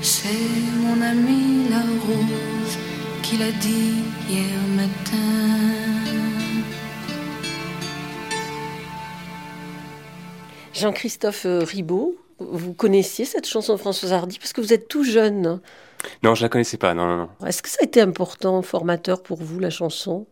c'est 0.00 0.48
mon 0.84 1.02
ami 1.02 1.68
la 1.68 1.82
rose 2.06 2.76
qui 3.22 3.36
l'a 3.36 3.52
dit 3.52 4.00
hier 4.30 4.60
matin. 4.76 5.32
Jean-Christophe 10.72 11.46
Ribaud, 11.46 12.16
vous 12.40 12.72
connaissiez 12.72 13.26
cette 13.26 13.46
chanson 13.46 13.74
de 13.74 13.78
Françoise 13.78 14.12
Hardy? 14.12 14.38
Parce 14.38 14.54
que 14.54 14.62
vous 14.62 14.72
êtes 14.72 14.88
tout 14.88 15.04
jeune. 15.04 15.60
Non, 16.22 16.34
je 16.34 16.42
la 16.42 16.48
connaissais 16.48 16.78
pas. 16.78 16.94
Non, 16.94 17.06
non, 17.16 17.46
Est-ce 17.46 17.62
que 17.62 17.68
ça 17.68 17.78
a 17.80 17.84
été 17.84 18.00
important, 18.00 18.62
formateur 18.62 19.22
pour 19.22 19.42
vous, 19.42 19.58
la 19.58 19.70
chanson? 19.70 20.26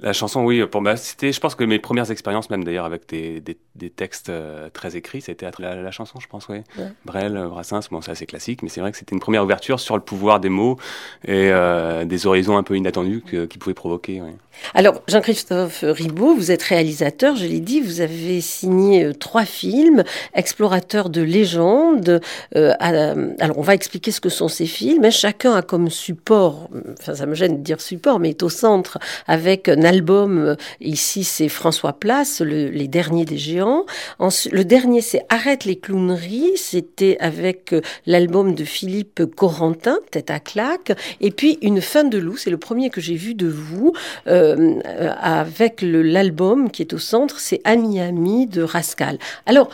La 0.00 0.12
chanson, 0.12 0.44
oui, 0.44 0.66
pour 0.66 0.82
moi, 0.82 0.96
c'était, 0.96 1.32
je 1.32 1.40
pense 1.40 1.54
que 1.54 1.64
mes 1.64 1.78
premières 1.78 2.10
expériences, 2.10 2.50
même 2.50 2.64
d'ailleurs 2.64 2.84
avec 2.84 3.08
des, 3.08 3.40
des, 3.40 3.56
des 3.76 3.90
textes 3.90 4.28
euh, 4.28 4.68
très 4.72 4.96
écrits, 4.96 5.20
c'était 5.20 5.48
la, 5.58 5.74
la, 5.74 5.90
chanson, 5.90 6.20
je 6.20 6.28
pense, 6.28 6.48
oui. 6.48 6.58
Ouais. 6.78 6.92
Brel, 7.04 7.36
euh, 7.36 7.48
Brassens, 7.48 7.80
bon, 7.90 8.00
c'est 8.00 8.12
assez 8.12 8.26
classique, 8.26 8.62
mais 8.62 8.68
c'est 8.68 8.80
vrai 8.80 8.92
que 8.92 8.98
c'était 8.98 9.14
une 9.14 9.20
première 9.20 9.42
ouverture 9.42 9.80
sur 9.80 9.96
le 9.96 10.02
pouvoir 10.02 10.38
des 10.38 10.48
mots 10.48 10.76
et 11.24 11.50
euh, 11.50 12.04
des 12.04 12.26
horizons 12.26 12.56
un 12.56 12.62
peu 12.62 12.76
inattendus 12.76 13.22
qu'ils 13.28 13.48
qui 13.48 13.58
pouvaient 13.58 13.74
provoquer. 13.74 14.22
Alors, 14.74 15.02
Jean-Christophe 15.08 15.80
Ribaud, 15.82 16.36
vous 16.36 16.52
êtes 16.52 16.62
réalisateur, 16.62 17.34
je 17.34 17.46
l'ai 17.46 17.58
dit, 17.58 17.80
vous 17.80 18.00
avez 18.00 18.40
signé 18.40 19.12
trois 19.14 19.44
films, 19.44 20.04
Explorateurs 20.34 21.10
de 21.10 21.22
légende. 21.22 22.20
Euh, 22.54 22.72
à, 22.78 23.14
alors, 23.40 23.58
on 23.58 23.62
va 23.62 23.74
expliquer 23.74 24.12
ce 24.12 24.20
que 24.20 24.28
sont 24.28 24.46
ces 24.48 24.66
films. 24.66 25.10
Chacun 25.10 25.54
a 25.54 25.62
comme 25.62 25.90
support, 25.90 26.68
enfin, 27.00 27.14
ça 27.14 27.26
me 27.26 27.34
gêne 27.34 27.58
de 27.58 27.62
dire 27.62 27.80
support, 27.80 28.20
mais 28.20 28.30
est 28.30 28.42
au 28.44 28.48
centre 28.48 28.98
avec 29.26 29.68
un 29.68 29.82
album. 29.82 30.56
Ici, 30.80 31.24
c'est 31.24 31.48
François 31.48 31.94
Place, 31.94 32.40
le, 32.40 32.68
Les 32.68 32.86
Derniers 32.86 33.24
des 33.24 33.38
Géants. 33.38 33.63
Le 34.50 34.62
dernier, 34.62 35.00
c'est 35.00 35.24
Arrête 35.28 35.64
les 35.64 35.76
clowneries. 35.76 36.56
C'était 36.56 37.16
avec 37.20 37.74
l'album 38.06 38.54
de 38.54 38.64
Philippe 38.64 39.24
Corentin, 39.36 39.98
Tête 40.10 40.30
à 40.30 40.40
claque. 40.40 40.92
Et 41.20 41.30
puis, 41.30 41.58
Une 41.62 41.80
fin 41.80 42.04
de 42.04 42.18
loup, 42.18 42.36
c'est 42.36 42.50
le 42.50 42.58
premier 42.58 42.90
que 42.90 43.00
j'ai 43.00 43.14
vu 43.14 43.34
de 43.34 43.48
vous. 43.48 43.92
Euh, 44.26 44.80
euh, 44.86 45.12
avec 45.20 45.80
l'album 45.82 46.70
qui 46.70 46.82
est 46.82 46.92
au 46.92 46.98
centre, 46.98 47.38
c'est 47.40 47.60
Ami 47.64 48.00
Ami 48.00 48.46
de 48.46 48.62
Rascal. 48.62 49.18
Alors, 49.46 49.68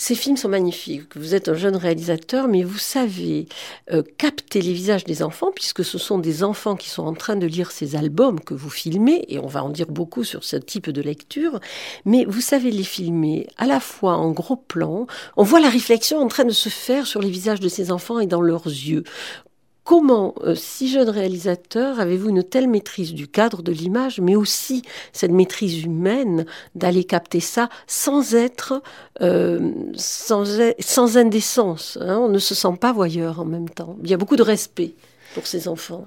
ces 0.00 0.14
films 0.14 0.38
sont 0.38 0.48
magnifiques. 0.48 1.14
Vous 1.14 1.34
êtes 1.34 1.50
un 1.50 1.54
jeune 1.54 1.76
réalisateur, 1.76 2.48
mais 2.48 2.62
vous 2.62 2.78
savez 2.78 3.46
euh, 3.92 4.02
capter 4.16 4.62
les 4.62 4.72
visages 4.72 5.04
des 5.04 5.22
enfants, 5.22 5.50
puisque 5.54 5.84
ce 5.84 5.98
sont 5.98 6.18
des 6.18 6.42
enfants 6.42 6.74
qui 6.74 6.88
sont 6.88 7.02
en 7.02 7.12
train 7.12 7.36
de 7.36 7.46
lire 7.46 7.70
ces 7.70 7.96
albums 7.96 8.40
que 8.40 8.54
vous 8.54 8.70
filmez, 8.70 9.26
et 9.28 9.38
on 9.38 9.46
va 9.46 9.62
en 9.62 9.68
dire 9.68 9.88
beaucoup 9.88 10.24
sur 10.24 10.42
ce 10.42 10.56
type 10.56 10.88
de 10.88 11.02
lecture, 11.02 11.60
mais 12.06 12.24
vous 12.24 12.40
savez 12.40 12.70
les 12.70 12.82
filmer 12.82 13.46
à 13.58 13.66
la 13.66 13.78
fois 13.78 14.16
en 14.16 14.30
gros 14.30 14.56
plan. 14.56 15.06
On 15.36 15.42
voit 15.42 15.60
la 15.60 15.68
réflexion 15.68 16.18
en 16.18 16.28
train 16.28 16.46
de 16.46 16.50
se 16.50 16.70
faire 16.70 17.06
sur 17.06 17.20
les 17.20 17.28
visages 17.28 17.60
de 17.60 17.68
ces 17.68 17.92
enfants 17.92 18.20
et 18.20 18.26
dans 18.26 18.40
leurs 18.40 18.68
yeux. 18.68 19.04
Comment, 19.90 20.36
euh, 20.44 20.54
si 20.54 20.88
jeune 20.88 21.08
réalisateur, 21.08 21.98
avez-vous 21.98 22.28
une 22.28 22.44
telle 22.44 22.68
maîtrise 22.68 23.12
du 23.12 23.26
cadre 23.26 23.60
de 23.60 23.72
l'image, 23.72 24.20
mais 24.20 24.36
aussi 24.36 24.82
cette 25.12 25.32
maîtrise 25.32 25.82
humaine 25.82 26.46
d'aller 26.76 27.02
capter 27.02 27.40
ça 27.40 27.68
sans 27.88 28.36
être, 28.36 28.84
euh, 29.20 29.72
sans, 29.96 30.44
sans, 30.78 31.16
indécence 31.16 31.98
hein 32.00 32.20
On 32.22 32.28
ne 32.28 32.38
se 32.38 32.54
sent 32.54 32.76
pas 32.80 32.92
voyeur 32.92 33.40
en 33.40 33.44
même 33.44 33.68
temps. 33.68 33.96
Il 34.04 34.08
y 34.08 34.14
a 34.14 34.16
beaucoup 34.16 34.36
de 34.36 34.44
respect 34.44 34.94
pour 35.34 35.48
ces 35.48 35.66
enfants. 35.66 36.06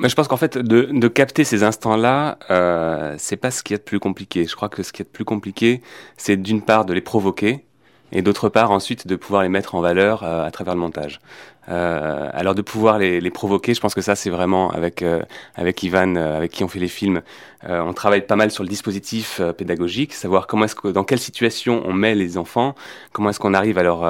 Mais 0.00 0.10
je 0.10 0.14
pense 0.14 0.28
qu'en 0.28 0.36
fait, 0.36 0.58
de, 0.58 1.08
capter 1.08 1.44
ces 1.44 1.62
instants-là, 1.62 2.38
euh, 2.50 3.14
c'est 3.16 3.38
pas 3.38 3.50
ce 3.50 3.62
qui 3.62 3.72
est 3.72 3.78
de 3.78 3.82
plus 3.82 4.00
compliqué. 4.00 4.44
Je 4.44 4.54
crois 4.54 4.68
que 4.68 4.82
ce 4.82 4.92
qui 4.92 5.00
est 5.00 5.06
de 5.06 5.10
plus 5.10 5.24
compliqué, 5.24 5.80
c'est 6.18 6.36
d'une 6.36 6.60
part 6.60 6.84
de 6.84 6.92
les 6.92 7.00
provoquer, 7.00 7.64
et 8.12 8.22
d'autre 8.22 8.48
part 8.48 8.70
ensuite 8.70 9.06
de 9.06 9.16
pouvoir 9.16 9.42
les 9.42 9.48
mettre 9.48 9.74
en 9.74 9.80
valeur 9.80 10.22
euh, 10.22 10.44
à 10.44 10.50
travers 10.50 10.74
le 10.74 10.80
montage. 10.80 11.20
Euh, 11.68 12.30
alors 12.32 12.54
de 12.54 12.62
pouvoir 12.62 12.98
les, 12.98 13.20
les, 13.20 13.30
provoquer, 13.30 13.74
je 13.74 13.80
pense 13.80 13.94
que 13.94 14.00
ça 14.00 14.16
c'est 14.16 14.30
vraiment 14.30 14.70
avec 14.70 15.02
euh, 15.02 15.22
avec 15.54 15.82
Ivan, 15.82 16.16
euh, 16.16 16.38
avec 16.38 16.50
qui 16.50 16.64
on 16.64 16.68
fait 16.68 16.78
les 16.78 16.88
films, 16.88 17.20
euh, 17.68 17.80
on 17.82 17.92
travaille 17.92 18.22
pas 18.22 18.36
mal 18.36 18.50
sur 18.50 18.62
le 18.62 18.70
dispositif 18.70 19.40
pédagogique, 19.58 20.14
savoir 20.14 20.46
comment 20.46 20.64
est-ce 20.64 20.74
que 20.74 20.88
dans 20.88 21.04
quelle 21.04 21.18
situation 21.18 21.82
on 21.84 21.92
met 21.92 22.14
les 22.14 22.38
enfants, 22.38 22.74
comment 23.12 23.30
est-ce 23.30 23.40
qu'on 23.40 23.54
arrive 23.54 23.76
à 23.76 23.82
leur 23.82 24.02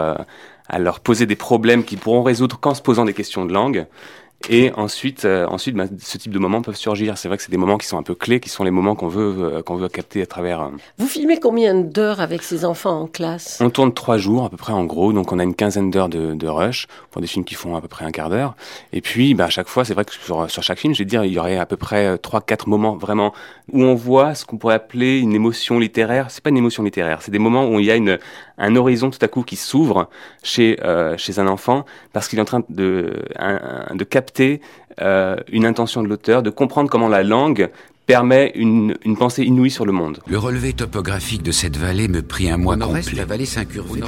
à 0.70 0.78
leur 0.78 1.00
poser 1.00 1.26
des 1.26 1.36
problèmes 1.36 1.82
qu'ils 1.82 1.98
pourront 1.98 2.22
résoudre 2.22 2.60
qu'en 2.60 2.74
se 2.74 2.82
posant 2.82 3.06
des 3.06 3.14
questions 3.14 3.46
de 3.46 3.52
langue. 3.52 3.86
Et 4.50 4.72
ensuite, 4.76 5.24
euh, 5.24 5.46
ensuite 5.46 5.74
bah, 5.74 5.84
ce 6.00 6.16
type 6.16 6.32
de 6.32 6.38
moments 6.38 6.62
peuvent 6.62 6.76
surgir. 6.76 7.18
C'est 7.18 7.28
vrai 7.28 7.36
que 7.36 7.42
c'est 7.42 7.50
des 7.50 7.58
moments 7.58 7.76
qui 7.76 7.86
sont 7.86 7.98
un 7.98 8.02
peu 8.02 8.14
clés, 8.14 8.40
qui 8.40 8.48
sont 8.48 8.64
les 8.64 8.70
moments 8.70 8.94
qu'on 8.94 9.08
veut, 9.08 9.34
euh, 9.38 9.62
qu'on 9.62 9.76
veut 9.76 9.88
capter 9.88 10.22
à 10.22 10.26
travers. 10.26 10.62
Euh, 10.62 10.68
Vous 10.98 11.06
filmez 11.06 11.38
combien 11.38 11.74
d'heures 11.74 12.20
avec 12.20 12.42
ces 12.42 12.64
enfants 12.64 13.02
en 13.02 13.06
classe? 13.08 13.58
On 13.60 13.68
tourne 13.68 13.92
trois 13.92 14.16
jours 14.16 14.44
à 14.44 14.48
peu 14.48 14.56
près 14.56 14.72
en 14.72 14.84
gros, 14.84 15.12
donc 15.12 15.32
on 15.32 15.38
a 15.38 15.42
une 15.42 15.54
quinzaine 15.54 15.90
d'heures 15.90 16.08
de, 16.08 16.34
de, 16.34 16.46
rush 16.46 16.86
pour 17.10 17.20
des 17.20 17.26
films 17.26 17.44
qui 17.44 17.54
font 17.56 17.76
à 17.76 17.80
peu 17.80 17.88
près 17.88 18.04
un 18.04 18.10
quart 18.10 18.30
d'heure. 18.30 18.54
Et 18.92 19.00
puis, 19.00 19.34
bah, 19.34 19.46
à 19.46 19.50
chaque 19.50 19.68
fois, 19.68 19.84
c'est 19.84 19.94
vrai 19.94 20.04
que 20.04 20.14
sur, 20.14 20.50
sur 20.50 20.62
chaque 20.62 20.78
film, 20.78 20.94
je 20.94 21.00
vais 21.00 21.04
dire, 21.04 21.24
il 21.24 21.32
y 21.32 21.38
aurait 21.38 21.58
à 21.58 21.66
peu 21.66 21.76
près 21.76 22.16
trois, 22.18 22.40
quatre 22.40 22.68
moments 22.68 22.96
vraiment 22.96 23.34
où 23.72 23.82
on 23.82 23.94
voit 23.94 24.34
ce 24.34 24.46
qu'on 24.46 24.56
pourrait 24.56 24.76
appeler 24.76 25.18
une 25.18 25.34
émotion 25.34 25.78
littéraire. 25.78 26.30
C'est 26.30 26.42
pas 26.42 26.50
une 26.50 26.56
émotion 26.56 26.82
littéraire, 26.84 27.20
c'est 27.22 27.32
des 27.32 27.38
moments 27.38 27.68
où 27.68 27.80
il 27.80 27.86
y 27.86 27.90
a 27.90 27.96
une, 27.96 28.18
un 28.58 28.76
horizon 28.76 29.10
tout 29.10 29.18
à 29.22 29.28
coup 29.28 29.42
qui 29.42 29.56
s'ouvre 29.56 30.08
chez, 30.42 30.78
euh, 30.84 31.16
chez 31.16 31.38
un 31.38 31.46
enfant 31.46 31.84
parce 32.12 32.28
qu'il 32.28 32.38
est 32.38 32.42
en 32.42 32.46
train 32.46 32.62
de, 32.68 33.24
un, 33.38 33.94
de 33.94 34.04
capter 34.04 34.60
euh, 35.00 35.36
une 35.50 35.64
intention 35.64 36.02
de 36.02 36.08
l'auteur, 36.08 36.42
de 36.42 36.50
comprendre 36.50 36.90
comment 36.90 37.08
la 37.08 37.22
langue 37.22 37.70
permet 38.06 38.52
une, 38.54 38.96
une, 39.04 39.18
pensée 39.18 39.44
inouïe 39.44 39.70
sur 39.70 39.84
le 39.84 39.92
monde. 39.92 40.20
Le 40.26 40.38
relevé 40.38 40.72
topographique 40.72 41.42
de 41.42 41.52
cette 41.52 41.76
vallée 41.76 42.08
me 42.08 42.22
prit 42.22 42.50
un 42.50 42.56
mois 42.56 42.76
complet. 42.76 43.02
La 43.14 43.26
vallée 43.26 43.44
s'incurvait 43.44 44.00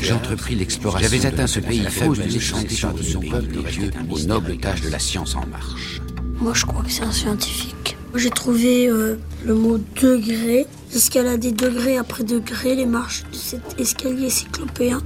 J'entrepris 0.00 0.56
l'exploration. 0.56 1.08
J'avais 1.08 1.24
atteint 1.24 1.46
ce 1.46 1.60
pays 1.60 1.86
faux 1.88 2.14
de 2.14 2.38
chanter 2.40 2.74
sur 2.74 2.92
de 2.92 3.02
son 3.02 3.20
peuple 3.20 3.46
des 3.46 3.62
dieux 3.62 3.90
aux 4.10 4.18
nobles 4.20 4.56
tâches 4.58 4.82
de 4.82 4.90
la 4.90 4.98
science 4.98 5.36
en 5.36 5.46
marche. 5.46 6.00
Moi, 6.40 6.52
je 6.52 6.66
crois 6.66 6.82
que 6.82 6.90
c'est 6.90 7.04
un 7.04 7.12
scientifique. 7.12 7.96
J'ai 8.16 8.30
trouvé 8.30 8.88
euh, 8.88 9.16
le 9.44 9.54
mot 9.54 9.78
degré, 9.78 10.66
escalader 10.94 11.52
degré 11.52 11.98
après 11.98 12.24
degré, 12.24 12.74
les 12.74 12.86
marches 12.86 13.24
de 13.30 13.36
cet 13.36 13.80
escalier 13.80 14.30
cyclopéen. 14.30 15.00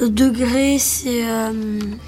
Degré, 0.00 0.78
c'est 0.78 1.26
euh, 1.26 1.52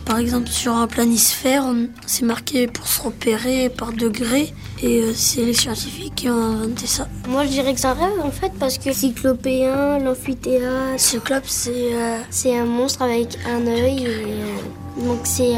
par 0.05 0.19
exemple 0.19 0.49
sur 0.49 0.75
un 0.75 0.87
planisphère, 0.87 1.65
c'est 2.07 2.25
marqué 2.25 2.67
pour 2.67 2.87
se 2.87 3.01
repérer 3.01 3.71
par 3.71 3.93
degré 3.93 4.53
et 4.83 5.01
euh, 5.01 5.13
c'est 5.15 5.43
les 5.43 5.55
scientifiques 5.55 6.15
qui 6.17 6.29
ont 6.29 6.37
inventé 6.37 6.87
ça. 6.87 7.09
Moi 7.29 7.47
je 7.47 7.51
dirais 7.51 7.73
que 7.73 7.81
c'est 7.81 7.87
un 7.87 7.95
rêve 7.95 8.21
en 8.23 8.31
fait 8.31 8.53
parce 8.61 8.77
que 8.77 8.93
cyclopéen, 8.93 10.01
l'amphithéâtre, 10.01 10.99
Cyclope 11.01 11.47
c'est 11.47 11.95
euh, 11.95 12.19
c'est 12.29 12.59
un 12.59 12.67
monstre 12.67 13.01
avec 13.01 13.39
un 13.49 13.67
œil 13.67 14.05
et 14.05 15.03
donc 15.03 15.21
c'est 15.25 15.55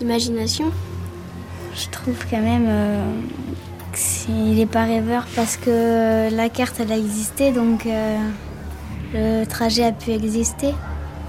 l'imagination. 0.00 0.70
Je 1.74 1.88
trouve 1.88 2.16
quand 2.30 2.42
même 2.42 2.68
qu'il 3.94 4.56
n'est 4.56 4.66
pas 4.66 4.84
rêveur 4.84 5.26
parce 5.36 5.56
que 5.56 6.34
la 6.34 6.48
carte 6.48 6.80
elle 6.80 6.92
a 6.92 6.96
existé 6.96 7.52
donc 7.52 7.86
le 9.14 9.44
trajet 9.44 9.84
a 9.84 9.92
pu 9.92 10.10
exister. 10.10 10.74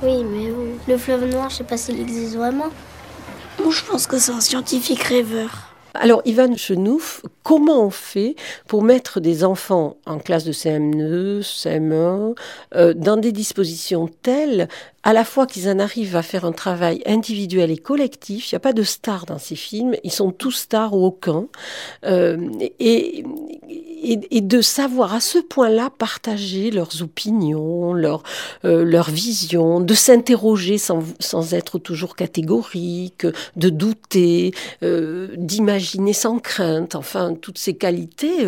Oui, 0.03 0.24
mais 0.24 0.51
le 0.88 0.98
fleuve 0.98 1.25
noir, 1.25 1.50
je 1.50 1.57
sais 1.57 1.63
pas 1.63 1.77
s'il 1.77 2.00
existe 2.00 2.36
vraiment. 2.36 2.69
Moi, 3.62 3.72
je 3.72 3.84
pense 3.84 4.07
que 4.07 4.17
c'est 4.17 4.31
un 4.31 4.41
scientifique 4.41 5.01
rêveur. 5.03 5.72
Alors, 5.93 6.22
Ivan 6.25 6.57
Chenouf, 6.57 7.22
comment 7.43 7.86
on 7.86 7.89
fait 7.89 8.36
pour 8.67 8.84
mettre 8.84 9.22
des 9.22 9.45
enfants 9.45 9.95
en 10.05 10.19
classe 10.19 10.43
de 10.43 10.51
CM2, 10.51 11.41
CM1, 11.41 12.36
euh, 12.75 12.93
dans 12.93 13.15
des 13.15 13.31
dispositions 13.31 14.10
telles, 14.22 14.67
à 15.05 15.13
la 15.13 15.24
fois 15.24 15.45
qu'ils 15.45 15.69
en 15.69 15.77
arrivent 15.77 16.15
à 16.15 16.24
faire 16.24 16.45
un 16.45 16.51
travail 16.51 17.03
individuel 17.05 17.69
et 17.69 17.77
collectif, 17.77 18.51
il 18.51 18.55
n'y 18.55 18.57
a 18.57 18.59
pas 18.59 18.74
de 18.74 18.81
stars 18.81 19.27
dans 19.27 19.38
ces 19.38 19.55
films, 19.55 19.95
ils 20.03 20.12
sont 20.12 20.31
tous 20.31 20.51
stars 20.51 20.95
ou 20.95 21.05
aucun, 21.05 21.45
euh, 22.05 22.50
et, 22.79 23.24
et, 24.01 24.19
et, 24.31 24.41
de 24.41 24.62
savoir 24.62 25.13
à 25.13 25.19
ce 25.19 25.38
point-là 25.38 25.91
partager 25.95 26.71
leurs 26.71 27.03
opinions, 27.03 27.93
leurs 27.93 28.24
euh, 28.65 28.83
leur 28.83 29.12
visions, 29.12 29.79
de 29.79 29.93
s'interroger 29.93 30.79
sans, 30.79 31.03
sans 31.19 31.53
être 31.53 31.77
toujours 31.77 32.15
catégorique, 32.15 33.27
de 33.55 33.69
douter, 33.69 34.55
euh, 34.81 35.27
d'imaginer 35.38 36.13
sans 36.13 36.39
crainte, 36.39 36.95
enfin, 36.95 37.35
toutes 37.39 37.59
ces 37.59 37.75
qualités. 37.75 38.47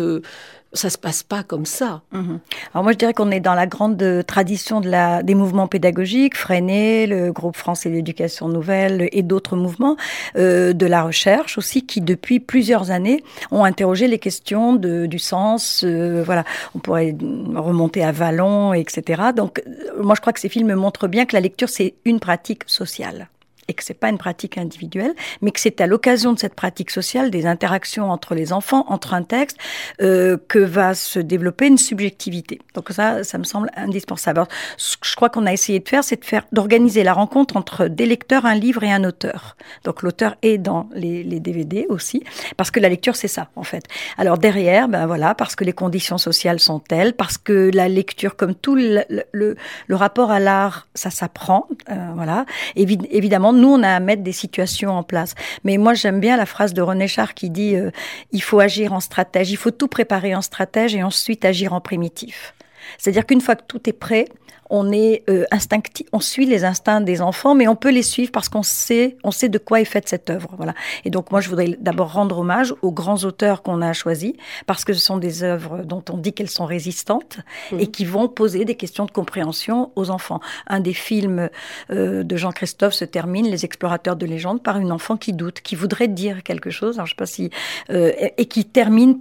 Euh, 0.72 0.76
ça 0.76 0.90
se 0.90 0.98
passe 0.98 1.22
pas 1.22 1.42
comme 1.42 1.66
ça. 1.66 2.02
Mmh. 2.12 2.36
Alors 2.74 2.84
moi 2.84 2.92
je 2.92 2.98
dirais 2.98 3.14
qu'on 3.14 3.30
est 3.30 3.40
dans 3.40 3.54
la 3.54 3.66
grande 3.66 4.24
tradition 4.26 4.80
de 4.80 4.88
la, 4.88 5.22
des 5.22 5.34
mouvements 5.34 5.66
pédagogiques, 5.66 6.36
Freinet, 6.36 7.06
le 7.06 7.32
groupe 7.32 7.56
français 7.56 7.90
d'éducation 7.90 8.48
nouvelle 8.48 9.08
et 9.12 9.22
d'autres 9.22 9.56
mouvements, 9.56 9.96
euh, 10.36 10.72
de 10.72 10.86
la 10.86 11.02
recherche 11.02 11.58
aussi, 11.58 11.86
qui 11.86 12.00
depuis 12.00 12.40
plusieurs 12.40 12.90
années 12.90 13.22
ont 13.50 13.64
interrogé 13.64 14.08
les 14.08 14.18
questions 14.18 14.74
de, 14.74 15.06
du 15.06 15.18
sens. 15.18 15.84
Euh, 15.84 16.22
voilà, 16.24 16.44
on 16.74 16.78
pourrait 16.78 17.16
remonter 17.54 18.04
à 18.04 18.12
Vallon, 18.12 18.74
etc. 18.74 19.22
Donc 19.34 19.62
euh, 19.66 20.02
moi 20.02 20.14
je 20.14 20.20
crois 20.20 20.32
que 20.32 20.40
ces 20.40 20.48
films 20.48 20.74
montrent 20.74 21.08
bien 21.08 21.24
que 21.24 21.34
la 21.34 21.40
lecture 21.40 21.68
c'est 21.68 21.94
une 22.04 22.20
pratique 22.20 22.62
sociale 22.66 23.28
et 23.68 23.74
que 23.74 23.84
c'est 23.84 23.94
pas 23.94 24.08
une 24.08 24.18
pratique 24.18 24.58
individuelle, 24.58 25.14
mais 25.42 25.50
que 25.50 25.60
c'est 25.60 25.80
à 25.80 25.86
l'occasion 25.86 26.32
de 26.32 26.38
cette 26.38 26.54
pratique 26.54 26.90
sociale, 26.90 27.30
des 27.30 27.46
interactions 27.46 28.10
entre 28.10 28.34
les 28.34 28.52
enfants, 28.52 28.86
entre 28.88 29.14
un 29.14 29.22
texte, 29.22 29.58
euh, 30.00 30.38
que 30.48 30.58
va 30.58 30.94
se 30.94 31.18
développer 31.18 31.66
une 31.66 31.78
subjectivité. 31.78 32.60
Donc 32.74 32.88
ça, 32.90 33.24
ça 33.24 33.38
me 33.38 33.44
semble 33.44 33.70
indispensable. 33.76 34.38
Alors, 34.38 34.48
ce 34.76 34.96
que 34.96 35.06
je 35.06 35.14
crois 35.16 35.28
qu'on 35.28 35.46
a 35.46 35.52
essayé 35.52 35.80
de 35.80 35.88
faire, 35.88 36.02
c'est 36.02 36.20
de 36.20 36.24
faire, 36.24 36.44
d'organiser 36.52 37.02
la 37.02 37.12
rencontre 37.12 37.56
entre 37.56 37.86
des 37.86 38.06
lecteurs, 38.06 38.46
un 38.46 38.54
livre 38.54 38.82
et 38.84 38.90
un 38.90 39.04
auteur. 39.04 39.56
Donc 39.84 40.02
l'auteur 40.02 40.36
est 40.42 40.58
dans 40.58 40.88
les, 40.94 41.22
les, 41.22 41.40
DVD 41.40 41.86
aussi, 41.88 42.24
parce 42.56 42.70
que 42.70 42.80
la 42.80 42.88
lecture 42.88 43.14
c'est 43.14 43.28
ça 43.28 43.48
en 43.54 43.62
fait. 43.62 43.84
Alors 44.16 44.38
derrière, 44.38 44.88
ben 44.88 45.06
voilà, 45.06 45.34
parce 45.34 45.54
que 45.54 45.64
les 45.64 45.72
conditions 45.72 46.18
sociales 46.18 46.58
sont 46.58 46.80
telles, 46.80 47.14
parce 47.14 47.38
que 47.38 47.70
la 47.72 47.88
lecture, 47.88 48.36
comme 48.36 48.54
tout 48.54 48.74
le, 48.74 49.04
le, 49.32 49.56
le 49.86 49.96
rapport 49.96 50.30
à 50.30 50.40
l'art, 50.40 50.88
ça 50.94 51.10
s'apprend, 51.10 51.68
euh, 51.90 51.94
voilà. 52.14 52.44
Évi 52.76 52.98
évidemment 53.10 53.52
nous, 53.58 53.68
on 53.68 53.82
a 53.82 53.90
à 53.90 54.00
mettre 54.00 54.22
des 54.22 54.32
situations 54.32 54.90
en 54.90 55.02
place. 55.02 55.34
Mais 55.64 55.76
moi, 55.76 55.94
j'aime 55.94 56.20
bien 56.20 56.36
la 56.36 56.46
phrase 56.46 56.72
de 56.72 56.82
René 56.82 57.08
Char 57.08 57.34
qui 57.34 57.50
dit 57.50 57.76
euh, 57.76 57.90
il 58.32 58.42
faut 58.42 58.60
agir 58.60 58.92
en 58.92 59.00
stratège, 59.00 59.50
il 59.50 59.56
faut 59.56 59.70
tout 59.70 59.88
préparer 59.88 60.34
en 60.34 60.42
stratège 60.42 60.94
et 60.94 61.02
ensuite 61.02 61.44
agir 61.44 61.72
en 61.72 61.80
primitif. 61.80 62.54
C'est-à-dire 62.96 63.26
qu'une 63.26 63.40
fois 63.40 63.56
que 63.56 63.64
tout 63.66 63.88
est 63.88 63.92
prêt, 63.92 64.26
on 64.70 64.92
est 64.92 65.22
euh, 65.28 65.44
instinctif, 65.50 66.06
on 66.12 66.20
suit 66.20 66.46
les 66.46 66.64
instincts 66.64 67.00
des 67.00 67.20
enfants, 67.20 67.54
mais 67.54 67.68
on 67.68 67.76
peut 67.76 67.90
les 67.90 68.02
suivre 68.02 68.30
parce 68.32 68.48
qu'on 68.48 68.62
sait, 68.62 69.16
on 69.24 69.30
sait 69.30 69.48
de 69.48 69.58
quoi 69.58 69.80
est 69.80 69.84
faite 69.84 70.08
cette 70.08 70.30
œuvre. 70.30 70.50
Voilà. 70.56 70.74
Et 71.04 71.10
donc 71.10 71.30
moi, 71.30 71.40
je 71.40 71.48
voudrais 71.48 71.76
d'abord 71.80 72.12
rendre 72.12 72.38
hommage 72.38 72.74
aux 72.82 72.92
grands 72.92 73.24
auteurs 73.24 73.62
qu'on 73.62 73.82
a 73.82 73.92
choisis 73.92 74.32
parce 74.66 74.84
que 74.84 74.92
ce 74.92 75.00
sont 75.00 75.18
des 75.18 75.42
œuvres 75.42 75.82
dont 75.84 76.02
on 76.10 76.16
dit 76.16 76.32
qu'elles 76.32 76.50
sont 76.50 76.66
résistantes 76.66 77.38
et 77.78 77.88
qui 77.88 78.04
vont 78.04 78.28
poser 78.28 78.64
des 78.64 78.74
questions 78.74 79.06
de 79.06 79.10
compréhension 79.10 79.90
aux 79.96 80.10
enfants. 80.10 80.40
Un 80.66 80.80
des 80.80 80.94
films 80.94 81.48
euh, 81.90 82.22
de 82.22 82.36
Jean-Christophe 82.36 82.94
se 82.94 83.04
termine, 83.04 83.46
Les 83.46 83.64
explorateurs 83.64 84.16
de 84.16 84.26
légende, 84.26 84.62
par 84.62 84.78
une 84.78 84.92
enfant 84.92 85.16
qui 85.16 85.32
doute, 85.32 85.60
qui 85.60 85.74
voudrait 85.74 86.08
dire 86.08 86.42
quelque 86.42 86.70
chose. 86.70 86.96
Alors 86.96 87.06
je 87.06 87.12
sais 87.12 87.16
pas 87.16 87.26
si 87.26 87.50
euh, 87.90 88.12
et 88.36 88.46
qui 88.46 88.64
termine 88.64 89.18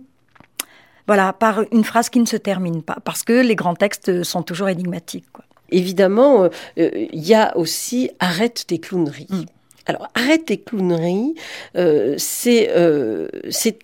voilà, 1.08 1.32
par 1.32 1.64
une 1.72 1.86
phrase 1.86 2.10
qui 2.10 2.20
ne 2.20 2.26
se 2.26 2.36
termine 2.36 2.84
pas, 2.84 2.98
parce 3.04 3.24
que 3.24 3.42
les 3.42 3.56
grands 3.56 3.76
textes 3.76 4.24
sont 4.24 4.44
toujours 4.44 4.68
énigmatiques. 4.68 5.26
Évidemment, 5.70 6.44
euh, 6.44 6.50
euh, 6.80 6.90
il 7.12 7.26
y 7.26 7.34
a 7.34 7.56
aussi 7.58 8.10
arrête 8.20 8.66
tes 8.68 8.80
clowneries. 8.80 9.28
Mm. 9.30 9.46
Alors, 9.88 10.10
arrête 10.16 10.46
tes 10.46 10.58
clowneries, 10.58 11.34
euh, 11.78 12.16
c'est, 12.18 12.70
euh, 12.76 13.30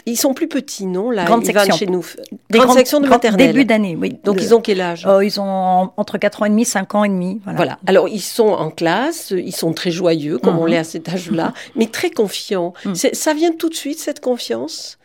ils 0.05 0.17
sont 0.17 0.33
plus 0.33 0.49
petits, 0.49 0.85
non 0.85 1.11
là, 1.11 1.23
Grande 1.23 1.45
section. 1.45 1.75
chez 1.77 1.85
nous. 1.85 2.05
Des 2.49 2.59
grande 2.59 2.75
section 2.75 2.99
de 2.99 3.07
maternelle. 3.07 3.47
Début 3.47 3.63
d'année, 3.63 3.95
oui. 3.95 4.17
Donc, 4.25 4.41
ils 4.41 4.53
ont 4.53 4.59
quel 4.59 4.81
âge? 4.81 5.07
Oh, 5.09 5.21
Ils 5.21 5.39
ont 5.39 5.91
entre 5.95 6.17
4 6.17 6.41
ans 6.41 6.45
et 6.45 6.49
demi, 6.49 6.65
5 6.65 6.93
ans 6.95 7.05
et 7.05 7.09
demi. 7.09 7.39
Voilà. 7.45 7.55
voilà. 7.55 7.79
Alors, 7.87 8.09
ils 8.09 8.21
sont 8.21 8.49
en 8.49 8.69
classe, 8.69 9.31
ils 9.31 9.55
sont 9.55 9.71
très 9.71 9.91
joyeux, 9.91 10.39
comme 10.39 10.59
on 10.59 10.63
mhm. 10.63 10.71
l'est 10.71 10.77
à 10.77 10.83
cet 10.83 11.07
âge-là, 11.07 11.53
mais 11.77 11.87
très 11.87 12.09
confiants. 12.09 12.73
Mm. 12.83 12.93
Ça 12.95 13.33
vient 13.33 13.53
tout 13.53 13.69
de 13.69 13.75
suite, 13.75 13.99
cette 13.99 14.19
confiance? 14.19 14.97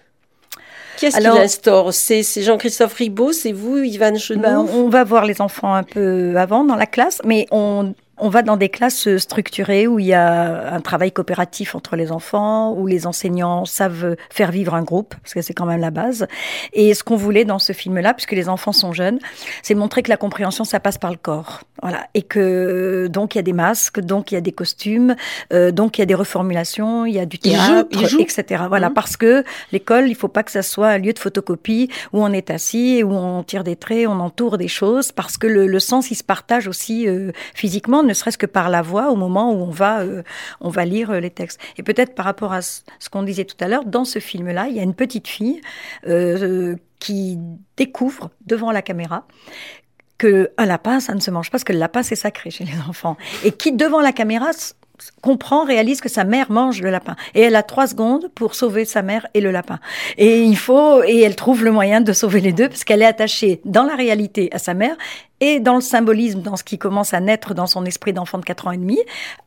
Qu'est-ce 0.99 1.17
qui 1.17 1.23
l'instaure 1.23 1.93
C'est 1.93 2.23
Jean-Christophe 2.43 2.95
Ribaud, 2.95 3.33
c'est 3.33 3.53
vous, 3.53 3.79
Yvan 3.79 4.17
Chenot 4.17 4.41
ben, 4.41 4.59
On 4.59 4.89
va 4.89 5.05
voir 5.05 5.25
les 5.25 5.41
enfants 5.41 5.75
un 5.75 5.85
peu 5.85 6.35
avant 6.37 6.65
dans 6.65 6.77
la 6.77 6.87
classe, 6.87 7.21
mais 7.25 7.47
on 7.51 7.95
on 8.21 8.29
va 8.29 8.43
dans 8.43 8.57
des 8.57 8.69
classes 8.69 9.17
structurées 9.17 9.87
où 9.87 9.99
il 9.99 10.07
y 10.07 10.15
a 10.15 10.73
un 10.73 10.81
travail 10.81 11.13
coopératif 11.13 11.75
entre 11.75 11.97
les 11.97 12.13
enfants, 12.13 12.73
où 12.73 12.87
les 12.87 13.07
enseignants 13.07 13.65
savent 13.65 14.17
faire 14.31 14.51
vivre 14.51 14.75
un 14.75 14.83
groupe, 14.83 15.15
parce 15.23 15.35
que 15.35 15.43
c'est 15.43 15.55
quand 15.55 15.67
même 15.67 15.81
la 15.81 15.91
base. 15.91 16.27
Et 16.73 16.95
ce 16.95 17.05
qu'on 17.05 17.17
voulait 17.17 17.45
dans 17.45 17.59
ce 17.59 17.73
film-là, 17.73 18.15
puisque 18.15 18.33
les 18.33 18.49
enfants 18.49 18.73
sont 18.73 18.93
jeunes, 18.93 19.19
c'est 19.63 19.75
montrer 19.75 20.03
que 20.03 20.11
la 20.11 20.17
compréhension, 20.17 20.65
ça 20.65 20.81
passe 20.81 20.99
par 20.99 21.11
le 21.11 21.17
corps. 21.17 21.61
Voilà. 21.83 22.07
Et 22.15 22.23
que 22.23 23.07
donc 23.07 23.35
il 23.35 23.39
y 23.39 23.41
a 23.41 23.43
des 23.43 23.53
masques, 23.53 24.01
donc 24.01 24.33
il 24.33 24.35
y 24.35 24.39
a 24.39 24.41
des 24.41 24.53
costumes, 24.53 25.15
euh, 25.53 25.71
donc 25.71 25.99
il 25.99 26.01
y 26.01 26.03
a 26.03 26.07
des 26.07 26.15
reformulations, 26.15 27.05
il 27.05 27.15
y 27.15 27.21
a 27.21 27.27
du 27.27 27.39
théâtre, 27.39 27.99
etc. 28.19 28.65
Voilà. 28.69 28.91
Mmh. 28.91 28.95
Parce 28.95 29.17
que 29.17 29.45
l'école, 29.71 30.09
il 30.09 30.17
faut 30.17 30.29
pas 30.29 30.43
que 30.43 30.51
ça 30.51 30.63
soit 30.63 30.89
un 30.89 30.99
lieu 30.99 31.13
de 31.13 31.19
photocopie 31.19 31.89
où 32.13 32.23
on 32.25 32.33
est 32.33 32.51
assis, 32.51 33.03
où 33.05 33.13
on 33.13 33.43
tire 33.45 33.63
des 33.63 33.77
traits, 33.77 34.09
on 34.09 34.19
entoure 34.19 34.59
des 34.59 34.69
choses, 34.69 35.13
parce 35.13 35.37
que 35.37 35.47
le, 35.47 35.67
le 35.67 35.81
sens, 35.81 36.11
il 36.11 36.17
se 36.17 36.25
partage 36.25 36.67
aussi 36.67 37.07
euh, 37.07 37.31
physiquement 37.55 38.03
ne 38.09 38.15
serait-ce 38.15 38.39
que 38.39 38.47
par 38.47 38.69
la 38.69 38.83
voix 38.83 39.11
au 39.11 39.17
moment 39.17 39.53
où 39.53 39.63
on 39.63 39.71
va, 39.71 40.01
euh, 40.01 40.23
on 40.61 40.71
va 40.71 40.85
lire 40.85 41.11
euh, 41.11 41.21
les 41.21 41.31
textes. 41.31 41.61
Et 41.77 41.83
peut-être 41.83 42.15
par 42.15 42.25
rapport 42.25 42.53
à 42.53 42.63
ce, 42.63 42.83
qu'on 43.11 43.23
disait 43.23 43.45
tout 43.45 43.57
à 43.61 43.69
l'heure, 43.69 43.85
dans 43.85 44.05
ce 44.05 44.19
film-là, 44.19 44.67
il 44.69 44.77
y 44.77 44.81
a 44.81 44.83
une 44.83 44.95
petite 44.95 45.29
fille 45.29 45.61
euh, 46.07 46.75
qui 46.99 47.39
découvre 47.77 48.31
devant 48.47 48.73
la 48.73 48.83
caméra 48.83 49.27
que 50.17 50.51
un 50.59 50.67
lapin, 50.67 50.99
ça 50.99 51.15
ne 51.15 51.21
se 51.21 51.31
mange 51.31 51.49
pas, 51.49 51.53
parce 51.53 51.65
que 51.65 51.73
le 51.73 51.79
lapin, 51.79 52.03
c'est 52.03 52.17
sacré 52.17 52.51
chez 52.51 52.65
les 52.65 52.79
enfants. 52.89 53.17
Et 53.45 53.53
qui, 53.53 53.71
devant 53.71 54.01
la 54.01 54.11
caméra, 54.11 54.51
comprend, 55.23 55.65
réalise 55.65 56.01
que 56.01 56.09
sa 56.09 56.25
mère 56.25 56.51
mange 56.51 56.81
le 56.83 56.91
lapin. 56.91 57.17
Et 57.35 57.41
elle 57.41 57.57
a 57.57 57.63
trois 57.63 57.87
secondes 57.87 58.29
pour 58.35 58.55
sauver 58.55 58.85
sa 58.85 59.03
mère 59.03 59.27
et 59.35 59.41
le 59.41 59.51
lapin. 59.51 59.79
Et 60.17 60.43
il 60.43 60.57
faut, 60.57 61.03
et 61.03 61.21
elle 61.21 61.37
trouve 61.37 61.65
le 61.65 61.71
moyen 61.71 62.01
de 62.01 62.13
sauver 62.13 62.41
les 62.41 62.53
deux 62.53 62.69
parce 62.69 62.85
qu'elle 62.85 63.03
est 63.03 63.07
attachée 63.07 63.61
dans 63.65 63.85
la 63.85 63.95
réalité 63.95 64.49
à 64.53 64.59
sa 64.59 64.75
mère 64.75 64.97
et 65.41 65.61
dans 65.61 65.77
le 65.77 65.81
symbolisme, 65.81 66.43
dans 66.43 66.57
ce 66.57 66.65
qui 66.65 66.79
commence 66.79 67.15
à 67.15 67.21
naître 67.21 67.55
dans 67.55 67.67
son 67.67 67.85
esprit 67.85 68.13
d'enfant 68.13 68.39
de 68.39 68.45
4 68.45 68.67
ans 68.67 68.73
et 68.73 68.77
demi, 68.77 68.99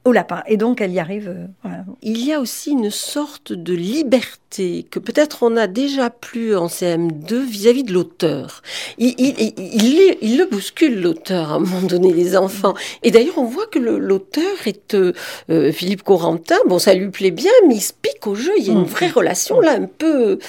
au 0.05 0.11
lapin. 0.11 0.41
Et 0.47 0.57
donc, 0.57 0.81
elle 0.81 0.91
y 0.91 0.99
arrive. 0.99 1.35
Euh, 1.65 1.69
il 2.01 2.25
y 2.25 2.33
a 2.33 2.39
aussi 2.39 2.71
une 2.71 2.89
sorte 2.89 3.53
de 3.53 3.73
liberté 3.73 4.85
que 4.89 4.99
peut-être 4.99 5.43
on 5.43 5.57
a 5.57 5.67
déjà 5.67 6.09
plus 6.09 6.55
en 6.55 6.67
CM2 6.67 7.43
vis-à-vis 7.43 7.83
de 7.83 7.93
l'auteur. 7.93 8.61
Il, 8.97 9.15
il, 9.17 10.37
le 10.37 10.45
bouscule, 10.45 11.01
l'auteur, 11.01 11.51
à 11.51 11.55
un 11.55 11.59
moment 11.59 11.81
donné, 11.81 12.13
les 12.13 12.37
enfants. 12.37 12.73
Et 13.03 13.11
d'ailleurs, 13.11 13.37
on 13.37 13.45
voit 13.45 13.67
que 13.67 13.79
l'auteur 13.79 14.65
est 14.65 14.93
euh, 14.93 15.13
euh, 15.49 15.71
Philippe 15.71 16.03
Corentin. 16.03 16.57
Bon, 16.67 16.79
ça 16.79 16.93
lui 16.93 17.09
plaît 17.09 17.31
bien, 17.31 17.51
mais 17.67 17.75
il 17.75 17.81
se 17.81 17.93
pique 17.93 18.27
au 18.27 18.35
jeu. 18.35 18.51
Il 18.57 18.65
y 18.65 18.69
a 18.69 18.73
une 18.73 18.81
mm. 18.81 18.85
vraie 18.85 19.09
relation 19.09 19.59
là, 19.59 19.73
un 19.73 19.85
peu 19.85 20.39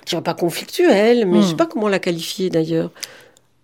je 0.00 0.10
dirais 0.10 0.22
pas 0.22 0.34
conflictuelle, 0.34 1.26
mais 1.26 1.40
je 1.40 1.48
sais 1.48 1.54
mm. 1.54 1.56
pas 1.56 1.66
comment 1.66 1.88
la 1.88 1.98
qualifier 1.98 2.50
d'ailleurs. 2.50 2.90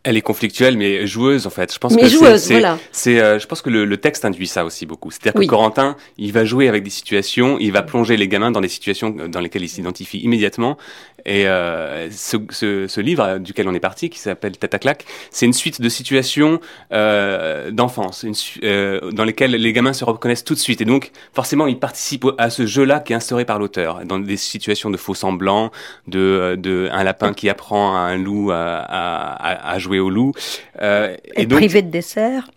Elle 0.03 0.17
est 0.17 0.23
conflictuelle, 0.23 0.79
mais 0.79 1.07
joueuse 1.07 1.47
en 1.47 1.51
fait. 1.51 1.73
Je 1.75 1.79
pense 1.79 1.95
mais 1.95 2.03
que 2.03 2.09
joueuse, 2.09 2.51
voilà. 2.51 2.79
C'est, 2.91 3.21
euh, 3.21 3.39
je 3.39 3.47
pense 3.47 3.61
que 3.61 3.69
le, 3.69 3.85
le, 3.85 3.97
texte 3.99 4.25
induit 4.25 4.47
ça 4.47 4.65
aussi 4.65 4.87
beaucoup. 4.87 5.11
C'est-à-dire 5.11 5.39
que 5.39 5.47
Corentin, 5.47 5.97
il 6.17 6.33
va 6.33 6.47
jouer 6.47 6.69
avec 6.69 6.83
des 6.83 6.91
situations, 6.91 7.59
il 7.61 7.71
va 7.73 7.83
plonger 7.83 8.17
les 8.17 8.27
gamins 8.27 8.51
dans 8.51 8.63
des 8.63 8.69
situations 8.69 9.11
dans 9.11 9.41
lesquelles 9.41 9.65
il 9.65 9.69
s'identifie 9.69 10.19
immédiatement. 10.19 10.79
Et 11.25 11.47
euh, 11.47 12.11
ce, 12.11 12.37
ce, 12.51 12.87
ce, 12.87 13.01
livre 13.01 13.39
duquel 13.39 13.69
on 13.69 13.75
est 13.75 13.81
parti, 13.81 14.11
qui 14.11 14.19
s'appelle 14.19 14.57
claque, 14.57 15.05
c'est 15.31 15.47
une 15.47 15.53
suite 15.53 15.81
de 15.81 15.89
situations 15.89 16.61
euh, 16.93 17.71
d'enfance, 17.71 18.25
euh, 18.63 19.11
dans 19.13 19.25
lesquelles 19.25 19.53
les 19.53 19.73
gamins 19.73 19.93
se 19.93 20.05
reconnaissent 20.05 20.45
tout 20.45 20.55
de 20.55 20.59
suite. 20.59 20.81
Et 20.81 20.85
donc, 20.85 21.13
forcément, 21.33 21.67
ils 21.67 21.79
participent 21.79 22.27
à 22.39 22.51
ce 22.51 22.67
jeu-là 22.67 23.01
qui 23.01 23.13
est 23.13 23.17
instauré 23.17 23.45
par 23.45 23.59
l'auteur, 23.59 24.05
dans 24.05 24.19
des 24.19 24.37
situations 24.37 24.91
de 24.91 24.97
faux 24.97 25.15
semblants, 25.15 25.71
de, 26.07 26.57
de 26.59 26.89
un 26.93 27.05
lapin 27.05 27.33
qui 27.33 27.49
apprend 27.49 27.97
à 27.97 28.01
un 28.01 28.17
loup 28.17 28.51
à, 28.51 28.79
à, 28.79 29.73
à 29.73 29.79
jouer 29.79 29.99
au 29.99 30.11
loup. 30.11 30.33
Euh, 30.81 31.17
et, 31.35 31.47
donc, 31.47 31.59
privé 31.59 31.83
de 31.83 31.91
dessert 31.91 32.51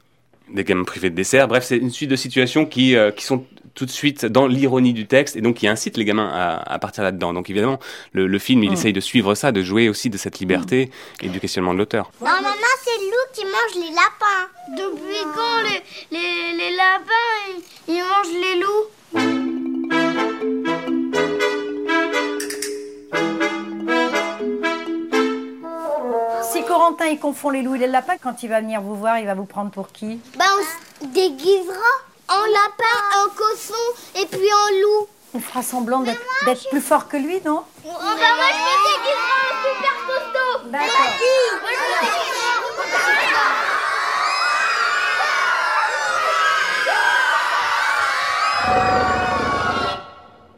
des 0.54 0.63
gamins 0.63 0.84
privés 0.84 1.10
de 1.10 1.15
dessert. 1.15 1.47
Bref, 1.47 1.63
c'est 1.63 1.78
une 1.78 1.89
suite 1.89 2.10
de 2.10 2.15
situations 2.15 2.65
qui, 2.65 2.95
euh, 2.95 3.12
qui 3.12 3.26
sont 3.26 3.45
tout 3.76 3.86
de 3.86 3.92
suite 3.92 4.26
dans 4.26 4.48
l'ironie 4.48 4.94
du 4.94 5.08
texte 5.08 5.36
et 5.36 5.42
donc 5.42 5.56
qui 5.56 5.68
incite 5.68 5.98
les 5.98 6.06
gamins 6.06 6.30
à, 6.32 6.74
à 6.74 6.80
partir 6.80 7.04
là-dedans. 7.04 7.34
Donc 7.34 7.50
évidemment, 7.50 7.80
le, 8.12 8.28
le 8.28 8.40
film, 8.40 8.64
il 8.64 8.70
mm. 8.70 8.74
essaye 8.74 8.94
de 8.94 9.00
suivre 9.00 9.36
ça, 9.36 9.52
de 9.52 9.62
jouer 9.62 9.90
aussi 9.90 10.10
de 10.10 10.18
cette 10.18 10.40
liberté 10.40 10.92
et 11.22 11.30
du 11.30 11.40
questionnement 11.40 11.74
de 11.74 11.80
l'auteur. 11.80 12.12
Normalement, 12.22 12.76
c'est 12.84 12.98
le 13.00 13.06
loup 13.06 13.28
qui 13.34 13.46
mange 13.46 13.76
les 13.76 13.92
lapins. 13.96 14.48
Depuis 14.78 15.24
quand 15.36 15.62
les, 15.64 15.82
les, 16.18 16.58
les 16.58 16.76
lapins, 16.76 17.14
ils, 17.88 17.96
ils 17.96 18.02
mangent 18.02 18.42
les 18.42 18.60
loups? 18.60 18.90
Corentin, 26.66 27.06
il 27.06 27.20
confond 27.20 27.50
les 27.52 27.62
loups 27.62 27.76
et 27.76 27.80
les 27.80 27.88
lapins. 27.88 28.18
Quand 28.18 28.42
il 28.42 28.50
va 28.50 28.60
venir 28.60 28.82
vous 28.82 28.96
voir, 28.96 29.20
il 29.20 29.26
va 29.26 29.36
vous 29.36 29.46
prendre 29.46 29.70
pour 29.70 29.92
qui? 29.92 30.20
Bah, 30.40 30.46
on 30.58 30.64
se 31.04 31.08
déguisera 31.08 31.76
en 32.34 32.46
lapin, 32.46 32.98
en 33.19 33.28
cochon 33.30 33.86
et 34.15 34.26
puis 34.26 34.50
en 34.52 34.69
loup. 34.82 35.08
On 35.36 35.39
fera 35.39 35.63
semblant 35.63 36.02
d'être 36.02 36.69
plus 36.69 36.82
fort 36.82 37.08
que 37.08 37.17
lui, 37.17 37.41
non 37.46 37.63
oh, 37.86 37.89
bah, 37.89 37.91
moi, 37.91 38.50
je 38.52 38.60
me 38.60 38.76
déguiserai 38.89 39.38
en 39.50 39.56
super 39.63 39.96
costaud. 40.08 40.69
D'accord. 40.69 41.12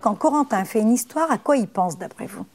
Quand 0.01 0.15
Corentin 0.15 0.65
fait 0.65 0.81
une 0.81 0.93
histoire, 0.93 1.31
à 1.31 1.38
quoi 1.38 1.57
il 1.57 1.67
pense 1.67 1.97
d'après 1.97 2.27
vous 2.27 2.45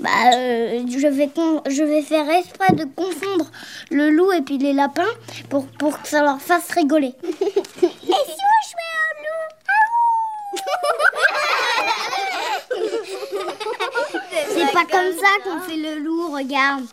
bah, 0.00 0.08
euh, 0.34 0.84
je, 0.88 1.06
vais 1.06 1.30
je 1.68 1.82
vais 1.82 2.02
faire 2.02 2.28
exprès 2.28 2.72
de 2.74 2.84
confondre 2.84 3.50
le 3.90 4.10
loup 4.10 4.32
et 4.32 4.42
puis 4.42 4.58
les 4.58 4.72
lapins 4.72 5.02
pour, 5.48 5.66
pour 5.66 6.00
que 6.02 6.08
ça 6.08 6.22
leur 6.22 6.40
fasse 6.40 6.70
rigoler. 6.70 7.14
et 7.22 7.30
si 7.30 8.10
on 8.10 8.58
jouait 8.68 8.92
au 9.08 9.14
loup 9.22 9.52
C'est 14.48 14.72
pas 14.72 14.84
comme 14.84 15.12
ça 15.16 15.28
qu'on 15.44 15.60
fait 15.60 15.76
le 15.76 15.98
loup, 15.98 16.32
regarde. 16.32 16.84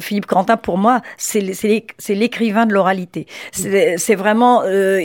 Philippe 0.00 0.26
Quentin, 0.26 0.56
pour 0.56 0.78
moi, 0.78 1.00
c'est 1.16 1.40
l'écrivain 2.08 2.66
de 2.66 2.72
l'oralité. 2.72 3.26
C'est 3.52 4.14
vraiment, 4.14 4.62
euh, 4.64 5.00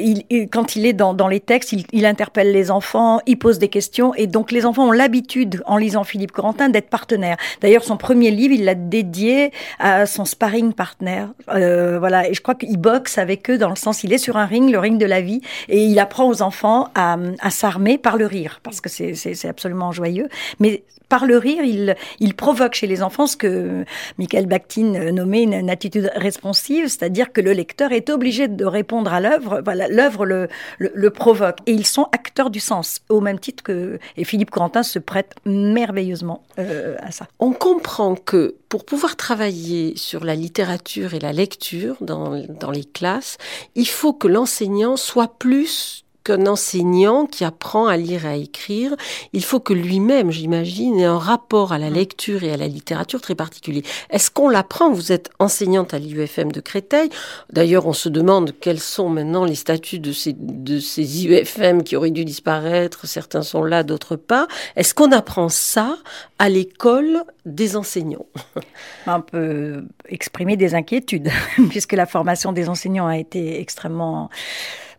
quand 0.51 0.75
il 0.75 0.85
est 0.85 0.93
dans, 0.93 1.27
les 1.27 1.39
textes, 1.39 1.73
il, 1.91 2.05
interpelle 2.05 2.51
les 2.51 2.71
enfants, 2.71 3.19
il 3.25 3.37
pose 3.37 3.59
des 3.59 3.69
questions, 3.69 4.13
et 4.15 4.27
donc 4.27 4.51
les 4.51 4.65
enfants 4.65 4.87
ont 4.87 4.91
l'habitude, 4.91 5.63
en 5.65 5.77
lisant 5.77 6.03
Philippe 6.03 6.31
Corentin, 6.31 6.69
d'être 6.69 6.89
partenaires. 6.89 7.37
D'ailleurs, 7.61 7.83
son 7.83 7.97
premier 7.97 8.31
livre, 8.31 8.53
il 8.53 8.65
l'a 8.65 8.75
dédié 8.75 9.51
à 9.79 10.05
son 10.05 10.25
sparring 10.25 10.73
partner. 10.73 11.25
Euh, 11.49 11.99
voilà, 11.99 12.29
et 12.29 12.33
je 12.33 12.41
crois 12.41 12.55
qu'il 12.55 12.77
boxe 12.77 13.17
avec 13.17 13.49
eux 13.49 13.57
dans 13.57 13.69
le 13.69 13.75
sens, 13.75 14.03
il 14.03 14.13
est 14.13 14.17
sur 14.17 14.37
un 14.37 14.45
ring, 14.45 14.71
le 14.71 14.79
ring 14.79 14.97
de 14.97 15.05
la 15.05 15.21
vie, 15.21 15.41
et 15.69 15.83
il 15.83 15.99
apprend 15.99 16.27
aux 16.27 16.41
enfants 16.41 16.89
à, 16.95 17.17
s'armer 17.49 17.97
par 17.97 18.17
le 18.17 18.25
rire, 18.25 18.59
parce 18.63 18.81
que 18.81 18.89
c'est 18.89 19.47
absolument 19.47 19.91
joyeux. 19.91 20.27
Mais 20.59 20.83
par 21.09 21.25
le 21.25 21.37
rire, 21.37 21.63
il 22.19 22.33
provoque 22.33 22.73
chez 22.73 22.87
les 22.87 23.03
enfants 23.03 23.22
que 23.35 23.85
Michael 24.17 24.45
Bakhtin 24.45 25.11
nommait 25.11 25.43
une, 25.43 25.69
attitude 25.69 26.11
responsive, 26.15 26.87
c'est-à-dire 26.87 27.31
que 27.31 27.41
le 27.41 27.53
lecteur 27.53 27.91
est 27.91 28.09
obligé 28.09 28.47
de 28.47 28.65
répondre 28.65 29.13
à 29.13 29.19
l'œuvre. 29.19 29.63
L'œuvre 29.89 30.25
le, 30.25 30.49
le, 30.77 31.09
provoque. 31.09 31.57
Et 31.65 31.71
ils 31.71 31.85
sont 31.85 32.07
acteurs 32.11 32.49
du 32.49 32.59
sens, 32.59 33.01
au 33.09 33.21
même 33.21 33.39
titre 33.39 33.63
que 33.63 33.99
et 34.17 34.23
Philippe 34.23 34.51
Corentin 34.51 34.83
se 34.83 34.99
prête 34.99 35.35
merveilleusement 35.45 36.43
euh, 36.59 36.95
à 36.99 37.11
ça. 37.11 37.27
On 37.39 37.53
comprend 37.53 38.15
que 38.15 38.55
pour 38.69 38.85
pouvoir 38.85 39.15
travailler 39.15 39.93
sur 39.95 40.23
la 40.23 40.35
littérature 40.35 41.13
et 41.13 41.19
la 41.19 41.33
lecture 41.33 41.97
dans, 42.01 42.43
dans 42.47 42.71
les 42.71 42.85
classes, 42.85 43.37
il 43.75 43.87
faut 43.87 44.13
que 44.13 44.27
l'enseignant 44.27 44.97
soit 44.97 45.37
plus 45.37 46.02
qu'un 46.23 46.47
enseignant 46.47 47.25
qui 47.25 47.43
apprend 47.43 47.87
à 47.87 47.97
lire 47.97 48.25
et 48.25 48.29
à 48.29 48.35
écrire, 48.35 48.95
il 49.33 49.43
faut 49.43 49.59
que 49.59 49.73
lui-même, 49.73 50.31
j'imagine, 50.31 50.99
ait 50.99 51.05
un 51.05 51.17
rapport 51.17 51.73
à 51.73 51.77
la 51.77 51.89
mm. 51.89 51.93
lecture 51.93 52.43
et 52.43 52.51
à 52.51 52.57
la 52.57 52.67
littérature 52.67 53.21
très 53.21 53.35
particulier. 53.35 53.83
Est-ce 54.09 54.31
qu'on 54.31 54.49
l'apprend? 54.49 54.91
Vous 54.91 55.11
êtes 55.11 55.29
enseignante 55.39 55.93
à 55.93 55.99
l'IUFM 55.99 56.51
de 56.51 56.61
Créteil. 56.61 57.09
D'ailleurs, 57.51 57.87
on 57.87 57.93
se 57.93 58.09
demande 58.09 58.53
quels 58.59 58.79
sont 58.79 59.09
maintenant 59.09 59.45
les 59.45 59.55
statuts 59.55 59.99
de 59.99 60.11
ces, 60.11 60.33
de 60.33 60.79
ces 60.79 61.25
IUFM 61.25 61.83
qui 61.83 61.95
auraient 61.95 62.11
dû 62.11 62.25
disparaître. 62.25 63.05
Certains 63.07 63.43
sont 63.43 63.63
là, 63.63 63.83
d'autres 63.83 64.15
pas. 64.15 64.47
Est-ce 64.75 64.93
qu'on 64.93 65.11
apprend 65.11 65.49
ça 65.49 65.97
à 66.39 66.49
l'école 66.49 67.23
des 67.45 67.75
enseignants? 67.75 68.25
On 69.07 69.21
peut 69.21 69.83
exprimer 70.07 70.55
des 70.57 70.75
inquiétudes, 70.75 71.29
puisque 71.69 71.93
la 71.93 72.05
formation 72.05 72.53
des 72.53 72.69
enseignants 72.69 73.07
a 73.07 73.17
été 73.17 73.59
extrêmement 73.59 74.29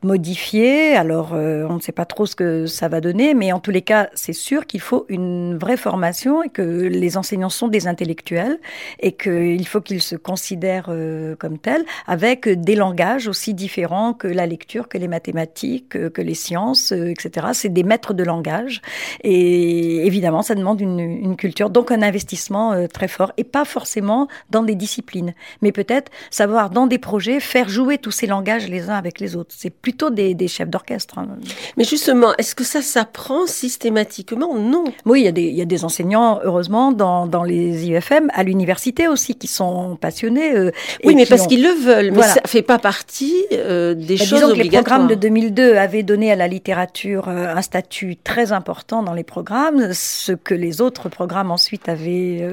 modifié. 0.05 0.95
Alors, 0.95 1.33
euh, 1.35 1.67
on 1.69 1.75
ne 1.75 1.81
sait 1.81 1.93
pas 1.93 2.05
trop 2.05 2.27
ce 2.27 2.37
que 2.37 2.67
ça 2.67 2.89
va 2.89 3.01
donner, 3.01 3.35
mais 3.35 3.53
en 3.53 3.59
tous 3.59 3.71
les 3.71 3.83
cas, 3.83 4.11
c'est 4.15 4.35
sûr 4.35 4.67
qu'il 4.67 4.81
faut 4.81 5.07
une 5.09 5.57
vraie 5.57 5.77
formation 5.77 6.43
et 6.43 6.51
que 6.51 6.63
les 6.63 7.17
enseignants 7.17 7.49
sont 7.49 7.69
des 7.69 7.89
intellectuels 7.89 8.61
et 9.01 9.13
qu'il 9.13 9.67
faut 9.67 9.81
qu'ils 9.81 10.03
se 10.03 10.15
considèrent 10.15 10.89
euh, 10.91 11.35
comme 11.37 11.59
tels, 11.59 11.85
avec 12.07 12.49
des 12.49 12.77
langages 12.77 13.27
aussi 13.27 13.55
différents 13.55 14.13
que 14.13 14.29
la 14.29 14.47
lecture, 14.47 14.89
que 14.89 14.99
les 14.99 15.09
mathématiques, 15.09 15.91
que 16.13 16.23
les 16.23 16.35
sciences, 16.35 16.93
euh, 16.93 17.11
etc. 17.11 17.49
C'est 17.53 17.73
des 17.73 17.83
maîtres 17.83 18.15
de 18.15 18.23
langage 18.23 18.83
et 19.23 20.07
évidemment, 20.07 20.43
ça 20.43 20.55
demande 20.55 20.81
une, 20.81 21.01
une 21.01 21.37
culture, 21.37 21.71
donc 21.71 21.91
un 21.91 22.03
investissement 22.03 22.87
très 22.89 23.09
fort 23.09 23.33
et 23.37 23.45
pas 23.45 23.65
forcément 23.65 24.29
dans 24.51 24.63
des 24.63 24.75
disciplines, 24.75 25.35
mais 25.63 25.73
peut-être 25.73 26.13
savoir 26.31 26.71
dans 26.71 26.87
des 26.87 26.99
projets 26.99 27.41
faire 27.41 27.69
jouer 27.69 27.99
tous 27.99 28.11
ces 28.11 28.27
langages 28.27 28.69
les 28.69 28.91
uns 28.91 28.97
avec 28.97 29.21
les 29.21 29.37
autres. 29.37 29.55
C'est 29.57 29.71
plus 29.71 29.94
plutôt 29.95 30.11
des, 30.11 30.49
chefs 30.49 30.69
d'orchestre. 30.69 31.19
Hein. 31.19 31.29
Mais 31.77 31.85
justement, 31.85 32.35
est-ce 32.37 32.57
que 32.57 32.65
ça 32.65 32.83
s'apprend 32.83 33.47
systématiquement 33.47 34.59
Non? 34.59 34.85
Oui, 35.07 35.21
il 35.21 35.25
y, 35.25 35.29
a 35.29 35.33
des, 35.33 35.45
il 35.45 35.55
y 35.55 35.63
a 35.63 35.65
des 35.65 35.85
enseignants, 35.85 36.41
heureusement, 36.43 36.91
dans, 36.91 37.27
dans 37.29 37.45
les 37.45 37.87
IFM, 37.87 38.29
à 38.35 38.43
l'université 38.43 39.07
aussi, 39.07 39.37
qui 39.37 39.47
sont 39.47 39.97
passionnés. 40.01 40.53
Euh, 40.57 40.73
oui, 41.05 41.15
mais 41.15 41.27
parce 41.27 41.47
qu'ils 41.47 41.63
le 41.63 41.71
veulent. 41.71 42.11
Mais 42.11 42.23
ça 42.23 42.41
fait 42.45 42.63
pas 42.63 42.79
partie 42.79 43.35
euh, 43.53 43.95
des 43.95 44.17
bah, 44.17 44.25
choses 44.25 44.41
disons 44.41 44.51
obligatoires. 44.51 44.55
Que 44.55 44.63
les 44.63 44.71
programmes 44.71 45.07
de 45.07 45.15
2002 45.15 45.77
avaient 45.77 46.03
donné 46.03 46.33
à 46.33 46.37
la 46.37 46.49
littérature 46.49 47.29
euh, 47.29 47.55
un 47.55 47.63
statut 47.63 48.17
très 48.17 48.51
important 48.51 49.05
dans 49.05 49.15
les 49.15 49.25
programmes, 49.25 49.93
ce 49.93 50.33
que 50.33 50.55
les 50.55 50.81
autres 50.81 51.09
programmes 51.09 51.53
ensuite 51.53 51.89
avaient, 51.89 52.45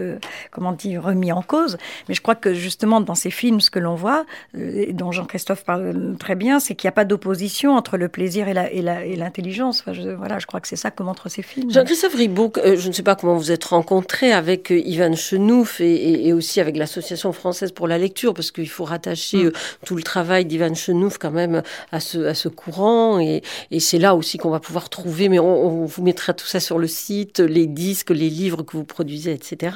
comment 0.51 0.73
dire, 0.73 1.03
remis 1.03 1.31
en 1.31 1.41
cause. 1.41 1.77
Mais 2.07 2.13
je 2.13 2.21
crois 2.21 2.35
que 2.35 2.53
justement, 2.53 3.01
dans 3.01 3.15
ces 3.15 3.31
films, 3.31 3.61
ce 3.61 3.71
que 3.71 3.79
l'on 3.79 3.95
voit, 3.95 4.25
dont 4.53 5.11
Jean-Christophe 5.11 5.63
parle 5.63 6.15
très 6.19 6.35
bien, 6.35 6.59
c'est 6.59 6.75
qu'il 6.75 6.87
n'y 6.87 6.89
a 6.89 6.93
pas 6.93 7.05
d'opposition 7.05 7.20
entre 7.67 7.97
le 7.97 8.07
plaisir 8.09 8.47
et 8.47 8.53
l'intelligence. 8.53 9.83
La, 9.85 9.93
et 9.93 9.99
enfin, 9.99 10.15
voilà, 10.15 10.39
je 10.39 10.45
crois 10.45 10.59
que 10.59 10.67
c'est 10.67 10.75
ça 10.75 10.91
que 10.91 11.03
montrent 11.03 11.29
ces 11.29 11.41
films. 11.41 11.71
Jean-Christophe 11.71 12.15
Ribouk, 12.15 12.57
euh, 12.57 12.75
je 12.77 12.87
ne 12.87 12.93
sais 12.93 13.03
pas 13.03 13.15
comment 13.15 13.35
vous 13.35 13.51
êtes 13.51 13.63
rencontré 13.65 14.31
avec 14.31 14.71
euh, 14.71 14.79
Ivan 14.79 15.15
Chenouf 15.15 15.81
et, 15.81 16.33
aussi 16.33 16.59
avec 16.59 16.77
l'Association 16.77 17.31
française 17.33 17.71
pour 17.71 17.87
la 17.87 17.97
lecture, 17.97 18.33
parce 18.33 18.51
qu'il 18.51 18.69
faut 18.69 18.85
rattacher 18.85 19.43
mm. 19.43 19.47
euh, 19.47 19.51
tout 19.85 19.95
le 19.95 20.03
travail 20.03 20.45
d'Ivan 20.45 20.73
Chenouf 20.73 21.17
quand 21.17 21.31
même 21.31 21.61
à 21.91 21.99
ce, 21.99 22.19
à 22.25 22.33
ce 22.33 22.47
courant. 22.49 23.19
Et, 23.19 23.41
c'est 23.79 23.97
là 23.97 24.15
aussi 24.15 24.37
qu'on 24.37 24.51
va 24.51 24.59
pouvoir 24.59 24.89
trouver, 24.89 25.27
mais 25.27 25.39
on, 25.39 25.85
vous 25.85 26.03
mettra 26.03 26.33
tout 26.33 26.45
ça 26.45 26.59
sur 26.59 26.77
le 26.77 26.87
site, 26.87 27.39
les 27.39 27.65
disques, 27.65 28.11
les 28.11 28.29
livres 28.29 28.61
que 28.63 28.77
vous 28.77 28.83
produisez, 28.83 29.31
etc. 29.33 29.75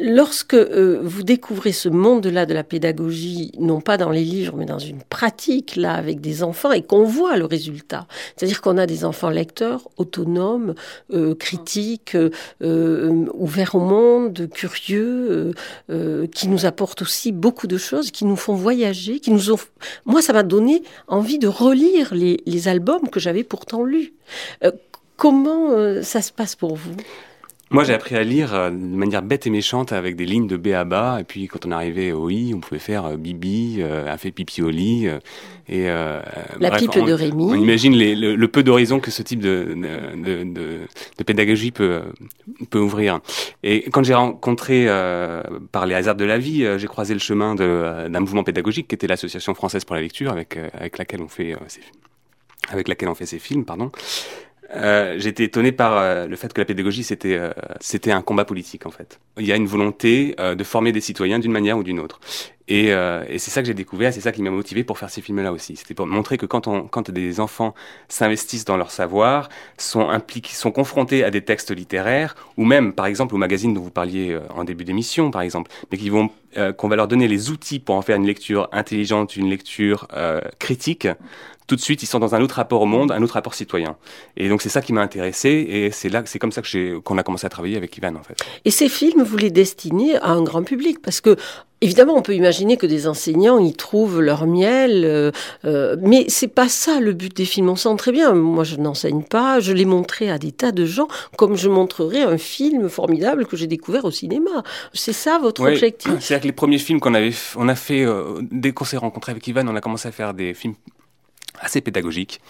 lorsque 0.00 0.54
vous 0.54 1.22
découvrez 1.22 1.72
ce 1.72 1.88
monde-là 1.88 2.46
de 2.46 2.54
la 2.54 2.64
pédagogie, 2.64 3.52
non 3.58 3.80
pas 3.80 3.98
dans 3.98 4.10
les 4.10 4.24
livres, 4.24 4.54
mais 4.56 4.64
dans 4.64 4.78
une 4.78 5.02
pratique, 5.02 5.76
là, 5.76 5.94
avec 5.94 6.20
des 6.20 6.25
enfants 6.42 6.72
et 6.72 6.82
qu'on 6.82 7.04
voit 7.04 7.36
le 7.36 7.44
résultat. 7.44 8.06
C'est-à-dire 8.36 8.60
qu'on 8.60 8.78
a 8.78 8.86
des 8.86 9.04
enfants 9.04 9.30
lecteurs, 9.30 9.88
autonomes, 9.96 10.74
euh, 11.12 11.34
critiques, 11.34 12.14
euh, 12.14 12.30
euh, 12.62 13.26
ouverts 13.34 13.74
au 13.74 13.80
monde, 13.80 14.48
curieux, 14.52 15.52
qui 16.32 16.48
nous 16.48 16.66
apportent 16.66 17.02
aussi 17.02 17.32
beaucoup 17.32 17.66
de 17.66 17.78
choses, 17.78 18.10
qui 18.10 18.24
nous 18.24 18.36
font 18.36 18.54
voyager, 18.54 19.20
qui 19.20 19.30
nous 19.30 19.52
ont... 19.52 19.58
Moi, 20.04 20.22
ça 20.22 20.32
m'a 20.32 20.42
donné 20.42 20.82
envie 21.08 21.38
de 21.38 21.48
relire 21.48 22.14
les, 22.14 22.40
les 22.46 22.68
albums 22.68 23.08
que 23.08 23.20
j'avais 23.20 23.44
pourtant 23.44 23.84
lus. 23.84 24.12
comment 25.16 26.02
ça 26.02 26.22
se 26.22 26.32
passe 26.32 26.54
pour 26.54 26.76
vous? 26.76 26.96
Moi, 27.70 27.82
j'ai 27.82 27.94
appris 27.94 28.14
à 28.14 28.22
lire 28.22 28.54
euh, 28.54 28.70
de 28.70 28.76
manière 28.76 29.22
bête 29.22 29.46
et 29.48 29.50
méchante 29.50 29.92
avec 29.92 30.14
des 30.14 30.24
lignes 30.24 30.46
de 30.46 30.56
B 30.56 30.68
à 30.68 30.84
bas. 30.84 31.18
Et 31.20 31.24
puis, 31.24 31.48
quand 31.48 31.66
on 31.66 31.72
arrivait 31.72 32.12
au 32.12 32.30
I, 32.30 32.52
on 32.54 32.60
pouvait 32.60 32.78
faire 32.78 33.06
euh, 33.06 33.16
Bibi, 33.16 33.78
euh, 33.80 34.12
a 34.12 34.16
fait 34.18 34.30
pipi 34.30 34.62
au 34.62 34.70
lit. 34.70 35.08
et, 35.68 35.86
La 35.86 36.70
pipe 36.78 36.92
de 36.92 37.12
Rémi. 37.12 37.44
On 37.44 37.56
imagine 37.56 37.96
le, 37.96 38.46
peu 38.46 38.62
d'horizon 38.62 39.00
que 39.00 39.10
ce 39.10 39.22
type 39.22 39.40
de, 39.40 39.74
de, 39.74 40.44
de, 40.44 40.80
de, 41.18 41.24
pédagogie 41.24 41.72
peut, 41.72 42.02
peut 42.70 42.78
ouvrir. 42.78 43.18
Et 43.64 43.90
quand 43.90 44.04
j'ai 44.04 44.14
rencontré, 44.14 44.86
par 45.72 45.86
les 45.86 45.94
hasards 45.96 46.14
de 46.14 46.24
la 46.24 46.38
vie, 46.38 46.64
j'ai 46.78 46.86
croisé 46.86 47.14
le 47.14 47.20
chemin 47.20 47.56
d'un 47.56 48.20
mouvement 48.20 48.44
pédagogique 48.44 48.86
qui 48.86 48.94
était 48.94 49.08
l'Association 49.08 49.54
française 49.54 49.84
pour 49.84 49.96
la 49.96 50.02
lecture, 50.02 50.30
avec, 50.30 50.56
avec 50.72 50.98
laquelle 50.98 51.20
on 51.20 51.28
fait 51.28 51.56
ces, 51.66 51.80
avec 52.68 52.86
laquelle 52.86 53.08
on 53.08 53.14
fait 53.14 53.26
ces 53.26 53.40
films, 53.40 53.64
pardon. 53.64 53.90
Euh, 54.74 55.14
J'étais 55.18 55.44
étonné 55.44 55.72
par 55.72 55.96
euh, 55.96 56.26
le 56.26 56.36
fait 56.36 56.52
que 56.52 56.60
la 56.60 56.64
pédagogie 56.64 57.04
c'était 57.04 57.36
euh, 57.36 57.52
c'était 57.80 58.10
un 58.10 58.22
combat 58.22 58.44
politique 58.44 58.86
en 58.86 58.90
fait. 58.90 59.20
Il 59.38 59.46
y 59.46 59.52
a 59.52 59.56
une 59.56 59.66
volonté 59.66 60.34
euh, 60.40 60.54
de 60.54 60.64
former 60.64 60.92
des 60.92 61.00
citoyens 61.00 61.38
d'une 61.38 61.52
manière 61.52 61.78
ou 61.78 61.82
d'une 61.82 62.00
autre. 62.00 62.20
Et, 62.68 62.88
et 62.88 63.38
c'est 63.38 63.50
ça 63.50 63.60
que 63.60 63.66
j'ai 63.66 63.74
découvert, 63.74 64.12
c'est 64.12 64.20
ça 64.20 64.32
qui 64.32 64.42
m'a 64.42 64.50
motivé 64.50 64.84
pour 64.84 64.98
faire 64.98 65.10
ces 65.10 65.20
films-là 65.20 65.52
aussi. 65.52 65.76
C'était 65.76 65.94
pour 65.94 66.06
montrer 66.06 66.36
que 66.36 66.46
quand 66.46 66.66
on, 66.66 66.82
quand 66.82 67.10
des 67.10 67.38
enfants 67.40 67.74
s'investissent 68.08 68.64
dans 68.64 68.76
leur 68.76 68.90
savoir, 68.90 69.48
sont 69.78 70.08
impliqués, 70.08 70.54
sont 70.54 70.72
confrontés 70.72 71.22
à 71.22 71.30
des 71.30 71.42
textes 71.42 71.70
littéraires, 71.70 72.34
ou 72.56 72.64
même 72.64 72.92
par 72.92 73.06
exemple 73.06 73.34
au 73.34 73.38
magazine 73.38 73.72
dont 73.72 73.82
vous 73.82 73.90
parliez 73.90 74.38
en 74.54 74.64
début 74.64 74.84
d'émission 74.84 75.30
par 75.30 75.42
exemple, 75.42 75.70
mais 75.92 75.98
vont 76.08 76.30
qu'on 76.76 76.88
va 76.88 76.96
leur 76.96 77.08
donner 77.08 77.28
les 77.28 77.50
outils 77.50 77.78
pour 77.78 77.94
en 77.94 78.02
faire 78.02 78.16
une 78.16 78.26
lecture 78.26 78.68
intelligente, 78.72 79.36
une 79.36 79.50
lecture 79.50 80.08
critique 80.58 81.06
tout 81.66 81.74
de 81.74 81.80
suite, 81.80 82.02
ils 82.02 82.06
sont 82.06 82.20
dans 82.20 82.34
un 82.34 82.40
autre 82.42 82.54
rapport 82.54 82.80
au 82.80 82.86
monde, 82.86 83.10
un 83.10 83.22
autre 83.22 83.34
rapport 83.34 83.54
citoyen. 83.54 83.96
Et 84.36 84.48
donc, 84.48 84.62
c'est 84.62 84.68
ça 84.68 84.80
qui 84.80 84.92
m'a 84.92 85.02
intéressé, 85.02 85.48
et 85.48 85.90
c'est 85.90 86.08
là, 86.08 86.22
c'est 86.24 86.38
comme 86.38 86.52
ça 86.52 86.62
que 86.62 86.98
qu'on 86.98 87.18
a 87.18 87.22
commencé 87.22 87.44
à 87.44 87.48
travailler 87.48 87.76
avec 87.76 87.96
Ivan, 87.96 88.14
en 88.14 88.22
fait. 88.22 88.36
Et 88.64 88.70
ces 88.70 88.88
films, 88.88 89.22
vous 89.22 89.36
les 89.36 89.50
destinez 89.50 90.16
à 90.16 90.30
un 90.30 90.42
grand 90.42 90.62
public, 90.62 91.02
parce 91.02 91.20
que 91.20 91.36
Évidemment, 91.82 92.14
on 92.16 92.22
peut 92.22 92.34
imaginer 92.34 92.78
que 92.78 92.86
des 92.86 93.06
enseignants 93.06 93.58
y 93.58 93.74
trouvent 93.74 94.22
leur 94.22 94.46
miel, 94.46 95.04
euh, 95.04 95.30
euh, 95.66 95.96
mais 96.00 96.24
c'est 96.28 96.48
pas 96.48 96.70
ça 96.70 97.00
le 97.00 97.12
but 97.12 97.36
des 97.36 97.44
films. 97.44 97.68
On 97.68 97.76
sent 97.76 97.94
très 97.98 98.12
bien. 98.12 98.32
Moi, 98.32 98.64
je 98.64 98.76
n'enseigne 98.76 99.22
pas. 99.22 99.60
Je 99.60 99.74
l'ai 99.74 99.84
montré 99.84 100.30
à 100.30 100.38
des 100.38 100.52
tas 100.52 100.72
de 100.72 100.86
gens, 100.86 101.06
comme 101.36 101.54
je 101.54 101.68
montrerai 101.68 102.22
un 102.22 102.38
film 102.38 102.88
formidable 102.88 103.46
que 103.46 103.58
j'ai 103.58 103.66
découvert 103.66 104.06
au 104.06 104.10
cinéma. 104.10 104.62
C'est 104.94 105.12
ça 105.12 105.38
votre 105.38 105.68
objectif? 105.68 106.12
C'est-à-dire 106.20 106.42
que 106.42 106.48
les 106.48 106.52
premiers 106.52 106.78
films 106.78 106.98
qu'on 106.98 107.12
avait, 107.12 107.34
on 107.56 107.68
a 107.68 107.74
fait 107.74 108.04
euh, 108.06 108.40
dès 108.50 108.72
qu'on 108.72 108.86
s'est 108.86 108.96
rencontré 108.96 109.32
avec 109.32 109.46
Ivan, 109.46 109.68
on 109.68 109.76
a 109.76 109.82
commencé 109.82 110.08
à 110.08 110.12
faire 110.12 110.32
des 110.32 110.54
films 110.54 110.76
assez 111.60 111.82
pédagogique. 111.82 112.40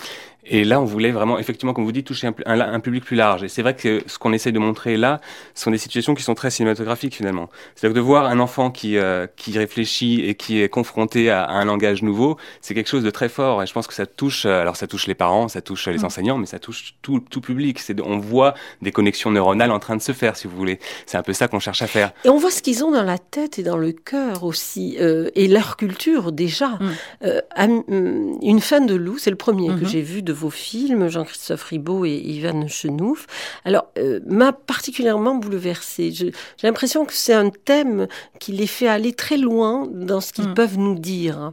Et 0.48 0.64
là, 0.64 0.80
on 0.80 0.84
voulait 0.84 1.10
vraiment, 1.10 1.38
effectivement, 1.38 1.72
comme 1.72 1.84
vous 1.84 1.92
dites, 1.92 2.06
toucher 2.06 2.28
un, 2.46 2.60
un, 2.60 2.80
public 2.80 3.04
plus 3.04 3.16
large. 3.16 3.42
Et 3.42 3.48
c'est 3.48 3.62
vrai 3.62 3.74
que 3.74 4.02
ce 4.06 4.18
qu'on 4.18 4.32
essaie 4.32 4.52
de 4.52 4.58
montrer 4.58 4.96
là, 4.96 5.20
ce 5.54 5.64
sont 5.64 5.70
des 5.70 5.78
situations 5.78 6.14
qui 6.14 6.22
sont 6.22 6.34
très 6.34 6.50
cinématographiques 6.50 7.14
finalement. 7.14 7.48
C'est-à-dire 7.74 7.96
de 7.96 8.00
voir 8.00 8.26
un 8.26 8.38
enfant 8.38 8.70
qui 8.70 8.96
euh, 8.96 9.26
qui 9.36 9.58
réfléchit 9.58 10.20
et 10.20 10.34
qui 10.34 10.60
est 10.60 10.68
confronté 10.68 11.30
à, 11.30 11.48
un 11.48 11.64
langage 11.64 12.02
nouveau, 12.02 12.36
c'est 12.60 12.74
quelque 12.74 12.88
chose 12.88 13.02
de 13.02 13.10
très 13.10 13.28
fort. 13.28 13.62
Et 13.62 13.66
je 13.66 13.72
pense 13.72 13.86
que 13.86 13.94
ça 13.94 14.06
touche, 14.06 14.46
euh, 14.46 14.60
alors 14.60 14.76
ça 14.76 14.86
touche 14.86 15.06
les 15.06 15.14
parents, 15.14 15.48
ça 15.48 15.60
touche 15.60 15.88
les 15.88 15.98
mm. 15.98 16.04
enseignants, 16.04 16.38
mais 16.38 16.46
ça 16.46 16.58
touche 16.58 16.94
tout, 17.02 17.20
tout 17.20 17.40
public. 17.40 17.78
C'est, 17.78 18.00
on 18.00 18.18
voit 18.18 18.54
des 18.82 18.92
connexions 18.92 19.30
neuronales 19.30 19.70
en 19.70 19.78
train 19.78 19.96
de 19.96 20.02
se 20.02 20.12
faire, 20.12 20.36
si 20.36 20.46
vous 20.46 20.56
voulez. 20.56 20.78
C'est 21.06 21.18
un 21.18 21.22
peu 21.22 21.32
ça 21.32 21.48
qu'on 21.48 21.60
cherche 21.60 21.82
à 21.82 21.86
faire. 21.86 22.12
Et 22.24 22.28
on 22.28 22.38
voit 22.38 22.50
ce 22.50 22.62
qu'ils 22.62 22.84
ont 22.84 22.90
dans 22.90 23.02
la 23.02 23.18
tête 23.18 23.58
et 23.58 23.62
dans 23.62 23.76
le 23.76 23.92
cœur 23.92 24.44
aussi, 24.44 24.96
euh, 25.00 25.28
et 25.34 25.48
leur 25.48 25.76
culture 25.76 26.32
déjà. 26.32 26.68
Mm. 26.68 26.90
Euh, 27.24 27.40
mm, 27.66 28.38
une 28.42 28.60
fin 28.60 28.80
de 28.80 28.94
loup, 28.94 29.18
c'est 29.18 29.30
le 29.30 29.36
premier 29.36 29.68
que 29.68 29.84
mm-hmm. 29.84 29.88
j'ai 29.88 30.02
vu 30.02 30.22
de 30.22 30.32
vos 30.36 30.50
films, 30.50 31.08
Jean-Christophe 31.08 31.64
Ribaud 31.64 32.04
et 32.04 32.16
Ivan 32.16 32.68
Chenouf. 32.68 33.26
Alors, 33.64 33.86
euh, 33.98 34.20
m'a 34.26 34.52
particulièrement 34.52 35.34
bouleversée. 35.34 36.12
J'ai 36.12 36.32
l'impression 36.62 37.04
que 37.04 37.14
c'est 37.14 37.34
un 37.34 37.50
thème 37.50 38.06
qui 38.38 38.52
les 38.52 38.66
fait 38.66 38.88
aller 38.88 39.12
très 39.12 39.36
loin 39.36 39.88
dans 39.90 40.20
ce 40.20 40.32
qu'ils 40.32 40.50
mm. 40.50 40.54
peuvent 40.54 40.78
nous 40.78 40.98
dire. 40.98 41.52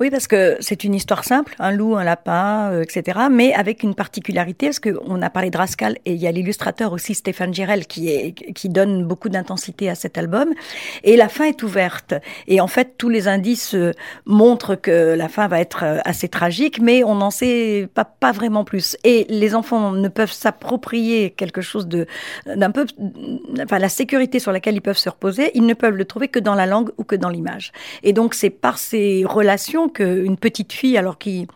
Oui, 0.00 0.10
parce 0.10 0.26
que 0.26 0.56
c'est 0.60 0.84
une 0.84 0.94
histoire 0.94 1.22
simple, 1.22 1.54
un 1.58 1.70
loup, 1.70 1.96
un 1.96 2.02
lapin, 2.02 2.70
euh, 2.72 2.82
etc. 2.82 3.20
Mais 3.30 3.52
avec 3.52 3.82
une 3.82 3.94
particularité, 3.94 4.66
parce 4.66 4.80
qu'on 4.80 5.20
a 5.22 5.30
parlé 5.30 5.50
de 5.50 5.56
Rascal 5.56 5.96
et 6.06 6.14
il 6.14 6.20
y 6.20 6.26
a 6.26 6.32
l'illustrateur 6.32 6.92
aussi 6.92 7.14
Stéphane 7.14 7.52
Girel 7.52 7.86
qui, 7.86 8.08
est, 8.08 8.32
qui 8.54 8.68
donne 8.68 9.04
beaucoup 9.04 9.28
d'intensité 9.28 9.90
à 9.90 9.94
cet 9.94 10.16
album. 10.16 10.48
Et 11.04 11.16
la 11.16 11.28
fin 11.28 11.44
est 11.44 11.62
ouverte. 11.62 12.14
Et 12.48 12.60
en 12.60 12.66
fait, 12.66 12.94
tous 12.96 13.10
les 13.10 13.28
indices 13.28 13.74
euh, 13.74 13.92
montrent 14.24 14.74
que 14.74 15.14
la 15.14 15.28
fin 15.28 15.46
va 15.46 15.60
être 15.60 15.84
euh, 15.84 15.98
assez 16.04 16.28
tragique, 16.28 16.80
mais 16.80 17.04
on 17.04 17.16
n'en 17.16 17.30
sait 17.30 17.88
pas, 17.94 18.06
pas 18.06 18.32
vraiment 18.32 18.64
plus. 18.64 18.96
Et 19.04 19.26
les 19.28 19.54
enfants 19.54 19.92
ne 19.92 20.08
peuvent 20.08 20.32
s'approprier 20.32 21.30
quelque 21.30 21.60
chose 21.60 21.86
de 21.86 22.06
d'un 22.46 22.70
peu, 22.70 22.86
enfin 23.62 23.78
la 23.78 23.88
sécurité 23.88 24.38
sur 24.38 24.52
laquelle 24.52 24.74
ils 24.74 24.82
peuvent 24.82 24.96
se 24.96 25.10
reposer, 25.10 25.50
ils 25.54 25.66
ne 25.66 25.74
peuvent 25.74 25.94
le 25.96 26.04
trouver 26.06 26.28
que 26.28 26.38
dans 26.38 26.54
la 26.54 26.66
langue 26.66 26.90
ou 26.98 27.04
que 27.04 27.14
dans 27.14 27.28
l'image. 27.28 27.72
Et 28.02 28.12
donc 28.12 28.34
c'est 28.34 28.50
par 28.50 28.78
ces 28.78 29.24
relations 29.24 29.88
qu'une 29.92 30.36
petite 30.36 30.72
fille, 30.72 30.96
alors 30.96 31.18
qui 31.18 31.46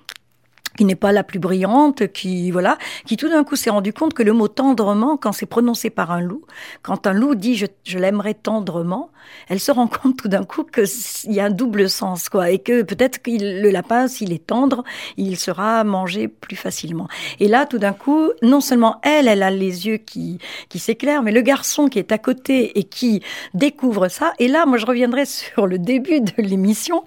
qui 0.77 0.85
n'est 0.85 0.95
pas 0.95 1.13
la 1.13 1.25
plus 1.25 1.39
brillante, 1.39 2.13
qui 2.13 2.51
voilà, 2.51 2.79
qui 3.07 3.17
tout 3.17 3.29
d'un 3.29 3.45
coup 3.45 3.57
s'est 3.57 3.71
rendu 3.71 3.93
compte 3.93 4.15
que 4.15 4.23
le 4.23 4.33
mot 4.33 4.49
tendrement, 4.49 5.17
quand 5.17 5.33
c'est 5.33 5.47
prononcé 5.47 5.91
par 5.91 6.11
un 6.11 6.21
loup, 6.21 6.45
quand 6.83 7.07
un 7.07 7.13
loup 7.13 7.35
dit 7.35 7.57
je, 7.57 7.67
je 7.85 7.99
l'aimerais 7.99 8.35
tendrement, 8.35 9.11
elle 9.49 9.61
se 9.61 9.73
rend 9.73 9.87
compte 9.89 10.17
tout 10.17 10.29
d'un 10.29 10.45
coup 10.45 10.65
qu'il 10.65 11.33
y 11.33 11.41
a 11.41 11.45
un 11.47 11.51
double 11.51 11.89
sens, 11.89 12.29
quoi, 12.29 12.51
et 12.51 12.59
que 12.59 12.83
peut-être 12.83 13.23
que 13.23 13.31
le 13.31 13.71
lapin, 13.71 14.09
s'il 14.09 14.33
est 14.33 14.47
tendre, 14.47 14.85
il 15.17 15.37
sera 15.37 15.85
mangé 15.85 16.29
plus 16.29 16.57
facilement. 16.57 17.09
Et 17.41 17.49
là, 17.49 17.67
tout 17.67 17.79
d'un 17.79 17.93
coup, 17.93 18.31
non 18.43 18.61
seulement 18.61 19.01
elle, 19.03 19.29
elle 19.29 19.43
a 19.43 19.51
les 19.51 19.87
yeux 19.87 19.97
qui 19.97 20.39
qui 20.69 20.79
s'éclairent, 20.79 21.23
mais 21.23 21.33
le 21.33 21.41
garçon 21.41 21.89
qui 21.89 21.99
est 21.99 22.13
à 22.13 22.19
côté 22.19 22.79
et 22.79 22.85
qui 22.85 23.23
découvre 23.55 24.09
ça. 24.09 24.33
Et 24.39 24.49
là, 24.49 24.67
moi, 24.67 24.79
je 24.79 24.87
reviendrai 24.87 25.25
sur 25.27 25.67
le 25.67 25.79
début 25.79 26.21
de 26.21 26.33
l'émission, 26.39 27.05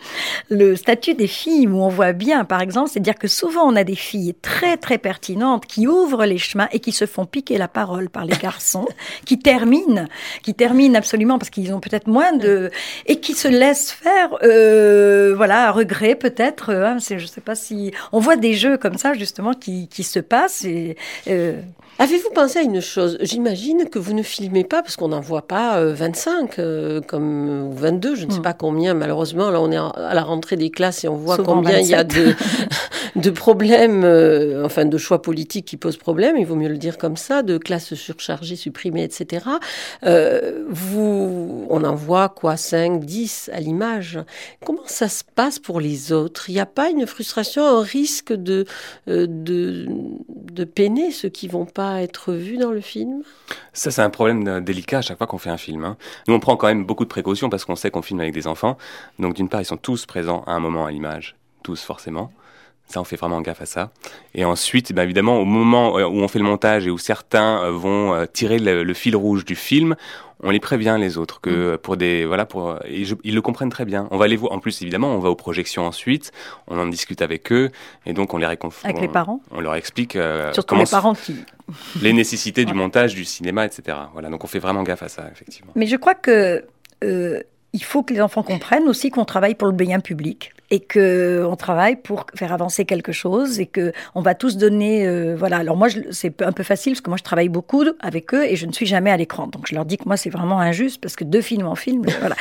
le 0.49 0.75
statut 0.75 1.13
des 1.13 1.27
filles, 1.27 1.67
où 1.67 1.77
on 1.77 1.89
voit 1.89 2.13
bien, 2.13 2.45
par 2.45 2.61
exemple, 2.61 2.89
c'est 2.91 2.99
dire 2.99 3.15
que 3.15 3.27
souvent 3.27 3.58
on 3.65 3.75
a 3.75 3.83
des 3.83 3.95
filles 3.95 4.35
très 4.41 4.77
très 4.77 4.97
pertinentes 4.97 5.65
qui 5.65 5.87
ouvrent 5.87 6.25
les 6.25 6.37
chemins 6.37 6.67
et 6.71 6.79
qui 6.79 6.91
se 6.91 7.05
font 7.05 7.25
piquer 7.25 7.57
la 7.57 7.67
parole 7.67 8.09
par 8.09 8.25
les 8.25 8.35
garçons, 8.35 8.87
qui 9.25 9.39
terminent, 9.39 10.05
qui 10.43 10.53
terminent 10.53 10.97
absolument 10.97 11.37
parce 11.37 11.49
qu'ils 11.49 11.73
ont 11.73 11.79
peut-être 11.79 12.07
moins 12.07 12.33
de 12.33 12.71
et 13.05 13.19
qui 13.19 13.33
se 13.33 13.47
laissent 13.47 13.91
faire, 13.91 14.37
euh, 14.43 15.33
voilà, 15.35 15.67
à 15.67 15.71
regret 15.71 16.15
peut-être. 16.15 16.73
Hein, 16.73 16.97
je 16.99 17.25
sais 17.25 17.41
pas 17.41 17.55
si 17.55 17.91
on 18.11 18.19
voit 18.19 18.35
des 18.35 18.53
jeux 18.53 18.77
comme 18.77 18.97
ça 18.97 19.13
justement 19.13 19.53
qui, 19.53 19.87
qui 19.87 20.03
se 20.03 20.19
passent 20.19 20.65
et 20.65 20.95
euh, 21.27 21.59
Avez-vous 22.01 22.29
pensé 22.29 22.59
à 22.59 22.61
une 22.61 22.79
chose? 22.79 23.17
J'imagine 23.19 23.89
que 23.89 23.99
vous 23.99 24.13
ne 24.13 24.23
filmez 24.23 24.63
pas, 24.63 24.81
parce 24.81 24.95
qu'on 24.95 25.09
n'en 25.09 25.19
voit 25.19 25.41
pas 25.41 25.83
25, 25.83 26.57
euh, 26.57 26.61
euh, 26.61 27.01
comme, 27.01 27.67
ou 27.67 27.73
22, 27.73 28.15
je 28.15 28.25
ne 28.25 28.31
sais 28.31 28.39
hmm. 28.39 28.41
pas 28.41 28.53
combien. 28.53 28.93
Malheureusement, 28.93 29.49
là, 29.49 29.59
on 29.59 29.69
est 29.69 29.75
à 29.75 30.13
la 30.13 30.23
rentrée 30.23 30.55
des 30.55 30.69
classes 30.69 31.03
et 31.03 31.09
on 31.09 31.17
voit 31.17 31.37
combien 31.37 31.77
il 31.77 31.87
y 31.87 31.93
a 31.93 32.05
de, 32.05 32.35
de 33.17 33.29
problèmes, 33.49 34.03
euh, 34.03 34.63
enfin, 34.63 34.85
de 34.85 34.97
choix 34.99 35.21
politiques 35.21 35.65
qui 35.65 35.77
posent 35.77 35.97
problème, 35.97 36.37
il 36.37 36.45
vaut 36.45 36.55
mieux 36.55 36.69
le 36.69 36.77
dire 36.77 36.99
comme 36.99 37.17
ça, 37.17 37.41
de 37.41 37.57
classes 37.57 37.95
surchargées, 37.95 38.55
supprimées, 38.55 39.03
etc. 39.03 39.45
vous, 40.69 41.65
on 41.69 41.83
en 41.83 41.95
voit 41.95 42.29
quoi 42.29 42.57
5, 42.57 43.03
10 43.03 43.49
à 43.51 43.59
l'image. 43.59 44.19
Comment 44.63 44.85
ça 44.85 45.09
se 45.09 45.23
passe 45.23 45.57
pour 45.57 45.79
les 45.79 46.11
autres? 46.11 46.49
Il 46.49 46.53
n'y 46.53 46.59
a 46.59 46.67
pas 46.67 46.89
une 46.89 47.07
frustration, 47.07 47.65
un 47.65 47.81
risque 47.81 48.33
de, 48.33 48.65
de, 49.07 49.87
de 49.87 50.63
peiner 50.63 51.11
ceux 51.11 51.29
qui 51.29 51.47
vont 51.47 51.65
pas 51.65 52.01
être 52.03 52.33
vu 52.33 52.57
dans 52.57 52.71
le 52.71 52.81
film? 52.81 53.23
Ça, 53.73 53.89
c'est 53.89 54.01
un 54.01 54.09
problème 54.11 54.61
délicat 54.63 54.99
à 54.99 55.01
chaque 55.01 55.17
fois 55.17 55.27
qu'on 55.27 55.37
fait 55.39 55.49
un 55.49 55.57
film. 55.57 55.83
Hein. 55.85 55.97
Nous, 56.27 56.35
on 56.35 56.39
prend 56.39 56.55
quand 56.55 56.67
même 56.67 56.85
beaucoup 56.85 57.03
de 57.03 57.09
précautions 57.09 57.49
parce 57.49 57.65
qu'on 57.65 57.75
sait 57.75 57.89
qu'on 57.89 58.01
filme 58.01 58.19
avec 58.19 58.33
des 58.33 58.45
enfants. 58.45 58.77
Donc, 59.17 59.35
d'une 59.35 59.49
part, 59.49 59.61
ils 59.61 59.65
sont 59.65 59.77
tous 59.77 60.05
présents 60.05 60.43
à 60.45 60.51
un 60.51 60.59
moment 60.59 60.85
à 60.85 60.91
l'image, 60.91 61.35
tous 61.63 61.81
forcément. 61.81 62.31
Ça, 62.89 62.99
on 62.99 63.03
fait 63.03 63.15
vraiment 63.15 63.39
gaffe 63.41 63.61
à 63.61 63.67
ça. 63.67 63.91
Et 64.33 64.43
ensuite, 64.45 64.93
bien 64.93 65.03
évidemment, 65.03 65.37
au 65.37 65.45
moment 65.45 65.95
où 65.95 66.21
on 66.21 66.27
fait 66.27 66.39
le 66.39 66.45
montage 66.45 66.87
et 66.87 66.89
où 66.89 66.97
certains 66.97 67.63
euh, 67.63 67.71
vont 67.71 68.13
euh, 68.13 68.25
tirer 68.25 68.57
le, 68.57 68.93
fil 68.95 69.15
rouge 69.15 69.45
du 69.45 69.55
film, 69.55 69.95
on 70.41 70.49
les 70.49 70.59
prévient 70.59 70.97
les 70.99 71.17
autres 71.17 71.39
que 71.39 71.75
mm. 71.75 71.77
pour 71.79 71.97
des 71.97 72.25
voilà 72.25 72.45
pour 72.45 72.79
ils 72.89 73.35
le 73.35 73.41
comprennent 73.41 73.69
très 73.69 73.85
bien. 73.85 74.07
On 74.09 74.17
va 74.17 74.27
les 74.27 74.35
voir. 74.35 74.53
En 74.53 74.59
plus, 74.59 74.81
évidemment, 74.81 75.09
on 75.09 75.19
va 75.19 75.29
aux 75.29 75.35
projections 75.35 75.85
ensuite. 75.85 76.31
On 76.67 76.79
en 76.79 76.87
discute 76.87 77.21
avec 77.21 77.51
eux 77.51 77.69
et 78.05 78.13
donc 78.13 78.33
on 78.33 78.37
les 78.37 78.47
réconforte. 78.47 78.85
Avec 78.85 79.01
les 79.01 79.07
parents. 79.07 79.41
On 79.51 79.61
leur 79.61 79.75
explique. 79.75 80.15
Euh, 80.15 80.51
Surtout 80.53 80.75
les 80.75 80.85
parents 80.85 81.13
qui. 81.13 81.35
les 82.01 82.13
nécessités 82.13 82.65
du 82.65 82.73
montage, 82.73 83.13
du 83.13 83.25
cinéma, 83.25 83.65
etc. 83.65 83.97
Voilà. 84.13 84.29
Donc 84.29 84.43
on 84.43 84.47
fait 84.47 84.59
vraiment 84.59 84.83
gaffe 84.83 85.03
à 85.03 85.09
ça, 85.09 85.29
effectivement. 85.31 85.71
Mais 85.75 85.85
je 85.85 85.95
crois 85.95 86.15
que 86.15 86.65
euh, 87.03 87.41
il 87.73 87.83
faut 87.83 88.03
que 88.03 88.13
les 88.13 88.21
enfants 88.21 88.43
comprennent 88.43 88.87
aussi 88.87 89.09
qu'on 89.11 89.25
travaille 89.25 89.55
pour 89.55 89.67
le 89.67 89.73
bien 89.73 89.99
public 89.99 90.53
et 90.71 90.79
que 90.79 91.45
on 91.49 91.55
travaille 91.55 91.95
pour 91.95 92.25
faire 92.35 92.53
avancer 92.53 92.85
quelque 92.85 93.11
chose 93.11 93.59
et 93.59 93.65
que 93.65 93.91
on 94.15 94.21
va 94.21 94.35
tous 94.35 94.57
donner 94.57 95.07
euh, 95.07 95.35
voilà. 95.37 95.57
Alors 95.57 95.77
moi 95.77 95.87
c'est 96.11 96.41
un 96.41 96.51
peu 96.51 96.63
facile 96.63 96.93
parce 96.93 97.01
que 97.01 97.09
moi 97.09 97.17
je 97.17 97.23
travaille 97.23 97.49
beaucoup 97.49 97.83
avec 97.99 98.33
eux 98.33 98.45
et 98.45 98.55
je 98.55 98.65
ne 98.65 98.71
suis 98.71 98.85
jamais 98.85 99.11
à 99.11 99.17
l'écran. 99.17 99.47
Donc 99.47 99.67
je 99.67 99.75
leur 99.75 99.85
dis 99.85 99.97
que 99.97 100.05
moi 100.05 100.17
c'est 100.17 100.29
vraiment 100.29 100.59
injuste 100.59 101.01
parce 101.01 101.15
que 101.15 101.23
deux 101.23 101.41
films 101.41 101.67
en 101.67 101.75
film 101.75 102.03
voilà. 102.19 102.35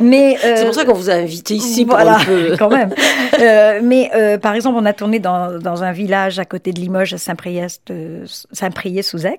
Mais 0.00 0.36
euh, 0.44 0.56
c'est 0.56 0.64
pour 0.64 0.74
ça 0.74 0.84
qu'on 0.84 0.94
vous 0.94 1.10
a 1.10 1.14
invité 1.14 1.54
ici 1.54 1.84
pour 1.84 1.96
voilà, 1.96 2.18
quand 2.58 2.70
même. 2.70 2.92
Euh, 3.40 3.80
mais 3.82 4.10
euh, 4.14 4.38
par 4.38 4.54
exemple 4.54 4.78
on 4.80 4.86
a 4.86 4.92
tourné 4.92 5.18
dans, 5.18 5.58
dans 5.58 5.82
un 5.82 5.92
village 5.92 6.38
à 6.38 6.44
côté 6.44 6.72
de 6.72 6.80
Limoges 6.80 7.14
à 7.14 7.18
Saint-Priest 7.18 7.92
Saint-Priest 8.52 9.10
sous 9.10 9.26
Aix 9.26 9.36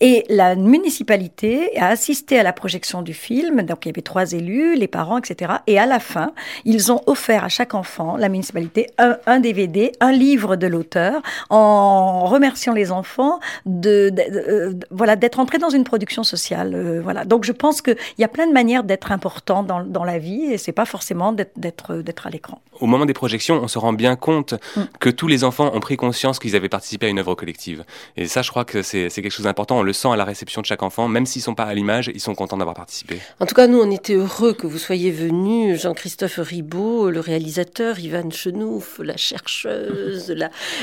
et 0.00 0.24
la 0.28 0.56
municipalité 0.56 1.78
a 1.78 1.88
assisté 1.88 2.38
à 2.38 2.42
la 2.42 2.52
projection 2.52 3.02
du 3.02 3.14
film. 3.14 3.62
Donc 3.62 3.84
il 3.84 3.88
y 3.88 3.92
avait 3.92 4.02
trois 4.02 4.32
élus 4.32 4.76
les 4.76 4.88
parents 4.88 5.18
etc 5.18 5.52
et 5.66 5.78
à 5.78 5.86
la 5.86 6.00
fin 6.00 6.32
ils 6.64 6.92
ont 6.92 7.02
offert 7.06 7.44
à 7.44 7.48
chaque 7.58 7.74
enfant, 7.74 8.16
la 8.16 8.28
municipalité, 8.28 8.86
un, 8.98 9.40
DVD, 9.40 9.90
un 9.98 10.12
livre 10.12 10.54
de 10.54 10.68
l'auteur, 10.68 11.20
en 11.50 12.24
remerciant 12.26 12.72
les 12.72 12.92
enfants 12.92 13.40
de, 13.66 14.12
euh, 14.16 14.74
voilà 14.92 15.16
d'être 15.16 15.40
entrés 15.40 15.58
dans 15.58 15.68
une 15.68 15.82
production 15.82 16.22
sociale. 16.22 16.72
Euh, 16.76 17.00
voilà. 17.02 17.24
Donc 17.24 17.42
je 17.42 17.50
pense 17.50 17.82
qu'il 17.82 17.96
y 18.18 18.22
a 18.22 18.28
plein 18.28 18.46
de 18.46 18.52
manières 18.52 18.84
d'être 18.84 19.10
important 19.10 19.64
dans, 19.64 19.82
dans, 19.82 20.04
la 20.04 20.18
vie 20.20 20.44
et 20.52 20.56
c'est 20.56 20.70
pas 20.70 20.84
forcément 20.84 21.32
d'être 21.32 21.96
d'être 21.96 22.26
à 22.28 22.30
l'écran. 22.30 22.60
Au 22.80 22.86
moment 22.86 23.06
des 23.06 23.12
projections, 23.12 23.60
on 23.60 23.66
se 23.66 23.80
rend 23.80 23.92
bien 23.92 24.14
compte 24.14 24.54
mm. 24.76 24.82
que 25.00 25.10
tous 25.10 25.26
les 25.26 25.42
enfants 25.42 25.72
ont 25.74 25.80
pris 25.80 25.96
conscience 25.96 26.38
qu'ils 26.38 26.54
avaient 26.54 26.68
participé 26.68 27.06
à 27.06 27.08
une 27.08 27.18
œuvre 27.18 27.34
collective. 27.34 27.84
Et 28.16 28.26
ça, 28.26 28.42
je 28.42 28.50
crois 28.50 28.64
que 28.64 28.82
c'est 28.82 29.10
quelque 29.10 29.30
chose 29.30 29.46
d'important. 29.46 29.78
On 29.78 29.82
le 29.82 29.92
sent 29.92 30.10
à 30.12 30.16
la 30.16 30.24
réception 30.24 30.60
de 30.60 30.66
chaque 30.66 30.84
enfant, 30.84 31.08
même 31.08 31.26
s'ils 31.26 31.42
sont 31.42 31.56
pas 31.56 31.64
à 31.64 31.74
l'image, 31.74 32.08
ils 32.14 32.20
sont 32.20 32.36
contents 32.36 32.56
d'avoir 32.56 32.76
participé. 32.76 33.18
En 33.40 33.46
tout 33.46 33.56
cas, 33.56 33.66
nous, 33.66 33.80
on 33.80 33.90
était 33.90 34.14
heureux 34.14 34.52
que 34.52 34.68
vous 34.68 34.78
soyez 34.78 35.10
venu, 35.10 35.76
Jean-Christophe 35.76 36.38
Ribaud, 36.38 37.10
le 37.10 37.18
réalisateur 37.18 37.47
réalisateur, 37.48 37.98
Ivan 37.98 38.30
Chenouf, 38.30 39.00
la 39.02 39.16
chercheuse, 39.16 40.34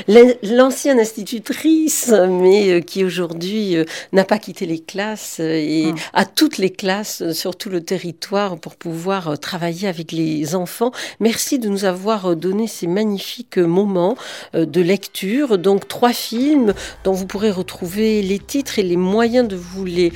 l'ancienne 0.08 1.00
institutrice, 1.00 2.12
mais 2.28 2.72
euh, 2.72 2.82
qui 2.82 3.04
aujourd'hui 3.04 3.78
euh, 3.78 3.86
n'a 4.14 4.24
pas 4.24 4.40
quitté 4.40 4.66
les 4.66 4.80
classes 4.80 5.38
euh, 5.40 5.54
et 5.54 5.92
mm. 5.92 5.96
a 6.14 6.26
toutes 6.26 6.58
les 6.58 6.72
classes 6.72 7.32
sur 7.34 7.56
tout 7.56 7.70
le 7.70 7.82
territoire 7.82 8.58
pour 8.58 8.76
pouvoir 8.78 9.38
travailler 9.38 9.88
avec 9.88 10.12
les 10.12 10.56
enfants. 10.56 10.92
Merci 11.20 11.60
de 11.60 11.70
nous 11.70 11.86
avoir 11.86 12.36
donné 12.36 12.66
ces 12.66 12.88
magnifiques 12.88 13.60
moments 13.60 14.18
de 14.54 14.82
lecture. 14.82 15.60
Donc 15.60 15.88
trois 15.88 16.14
films 16.14 16.74
dont 17.04 17.14
vous 17.14 17.28
pourrez 17.28 17.52
retrouver 17.52 18.24
les 18.24 18.40
titres 18.40 18.80
et 18.80 18.84
les 18.84 18.98
moyens 18.98 19.48
de 19.48 19.56
vous 19.56 19.86
les 19.86 20.12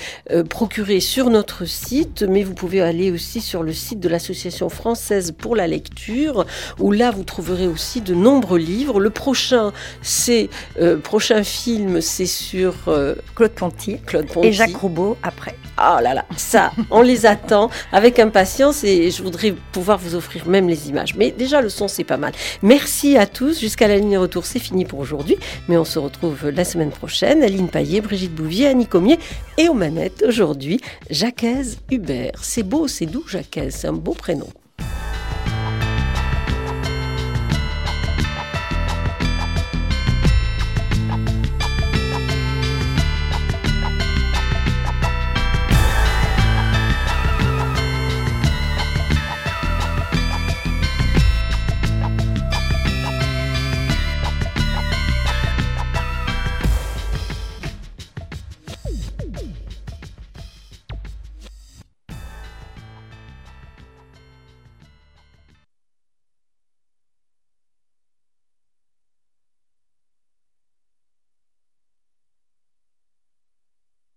procurer 0.49 0.99
sur 0.99 1.29
notre 1.29 1.65
site, 1.65 2.23
mais 2.23 2.43
vous 2.43 2.53
pouvez 2.53 2.81
aller 2.81 3.11
aussi 3.11 3.41
sur 3.41 3.61
le 3.61 3.73
site 3.73 3.99
de 3.99 4.09
l'Association 4.09 4.69
française 4.69 5.33
pour 5.37 5.55
la 5.55 5.67
lecture 5.67 6.38
où 6.79 6.91
là 6.91 7.11
vous 7.11 7.23
trouverez 7.23 7.67
aussi 7.67 8.01
de 8.01 8.13
nombreux 8.13 8.59
livres. 8.59 8.99
Le 8.99 9.09
prochain, 9.09 9.71
c'est 10.01 10.49
euh, 10.79 10.97
prochain 10.97 11.43
film, 11.43 12.01
c'est 12.01 12.25
sur 12.25 12.75
euh, 12.87 13.15
Claude 13.35 13.51
Ponty, 13.51 13.97
Claude 14.05 14.27
Ponty 14.27 14.47
et 14.47 14.51
Jacques 14.51 14.75
Roubaud 14.75 15.17
après. 15.23 15.55
Ah 15.77 16.01
là 16.01 16.13
là, 16.13 16.25
ça, 16.35 16.71
on 16.91 17.01
les 17.01 17.25
attend 17.25 17.69
avec 17.91 18.19
impatience 18.19 18.83
et 18.83 19.11
je 19.11 19.23
voudrais 19.23 19.53
pouvoir 19.71 19.97
vous 19.97 20.15
offrir 20.15 20.47
même 20.47 20.67
les 20.67 20.89
images. 20.89 21.15
Mais 21.15 21.31
déjà 21.31 21.61
le 21.61 21.69
son 21.69 21.87
c'est 21.87 22.03
pas 22.03 22.17
mal. 22.17 22.33
Merci 22.61 23.17
à 23.17 23.25
tous. 23.25 23.59
Jusqu'à 23.59 23.87
la 23.87 23.97
ligne 23.97 24.17
retour, 24.17 24.45
c'est 24.45 24.59
fini 24.59 24.85
pour 24.85 24.99
aujourd'hui, 24.99 25.37
mais 25.67 25.77
on 25.77 25.85
se 25.85 25.99
retrouve 25.99 26.49
la 26.49 26.65
semaine 26.65 26.91
prochaine. 26.91 27.43
Aline 27.43 27.69
Paillet, 27.69 28.01
Brigitte 28.01 28.33
Bouvier, 28.33 28.67
Annie 28.67 28.87
Comier 28.87 29.19
et 29.57 29.69
aux 29.69 29.73
manettes 29.73 30.23
aujourd'hui, 30.27 30.79
Jacques 31.09 31.45
Hubert. 31.91 32.39
C'est 32.41 32.63
beau, 32.63 32.87
c'est 32.87 33.05
doux, 33.05 33.23
Jacques. 33.27 33.59
C'est 33.69 33.87
un 33.87 33.93
beau 33.93 34.13
prénom. 34.13 34.47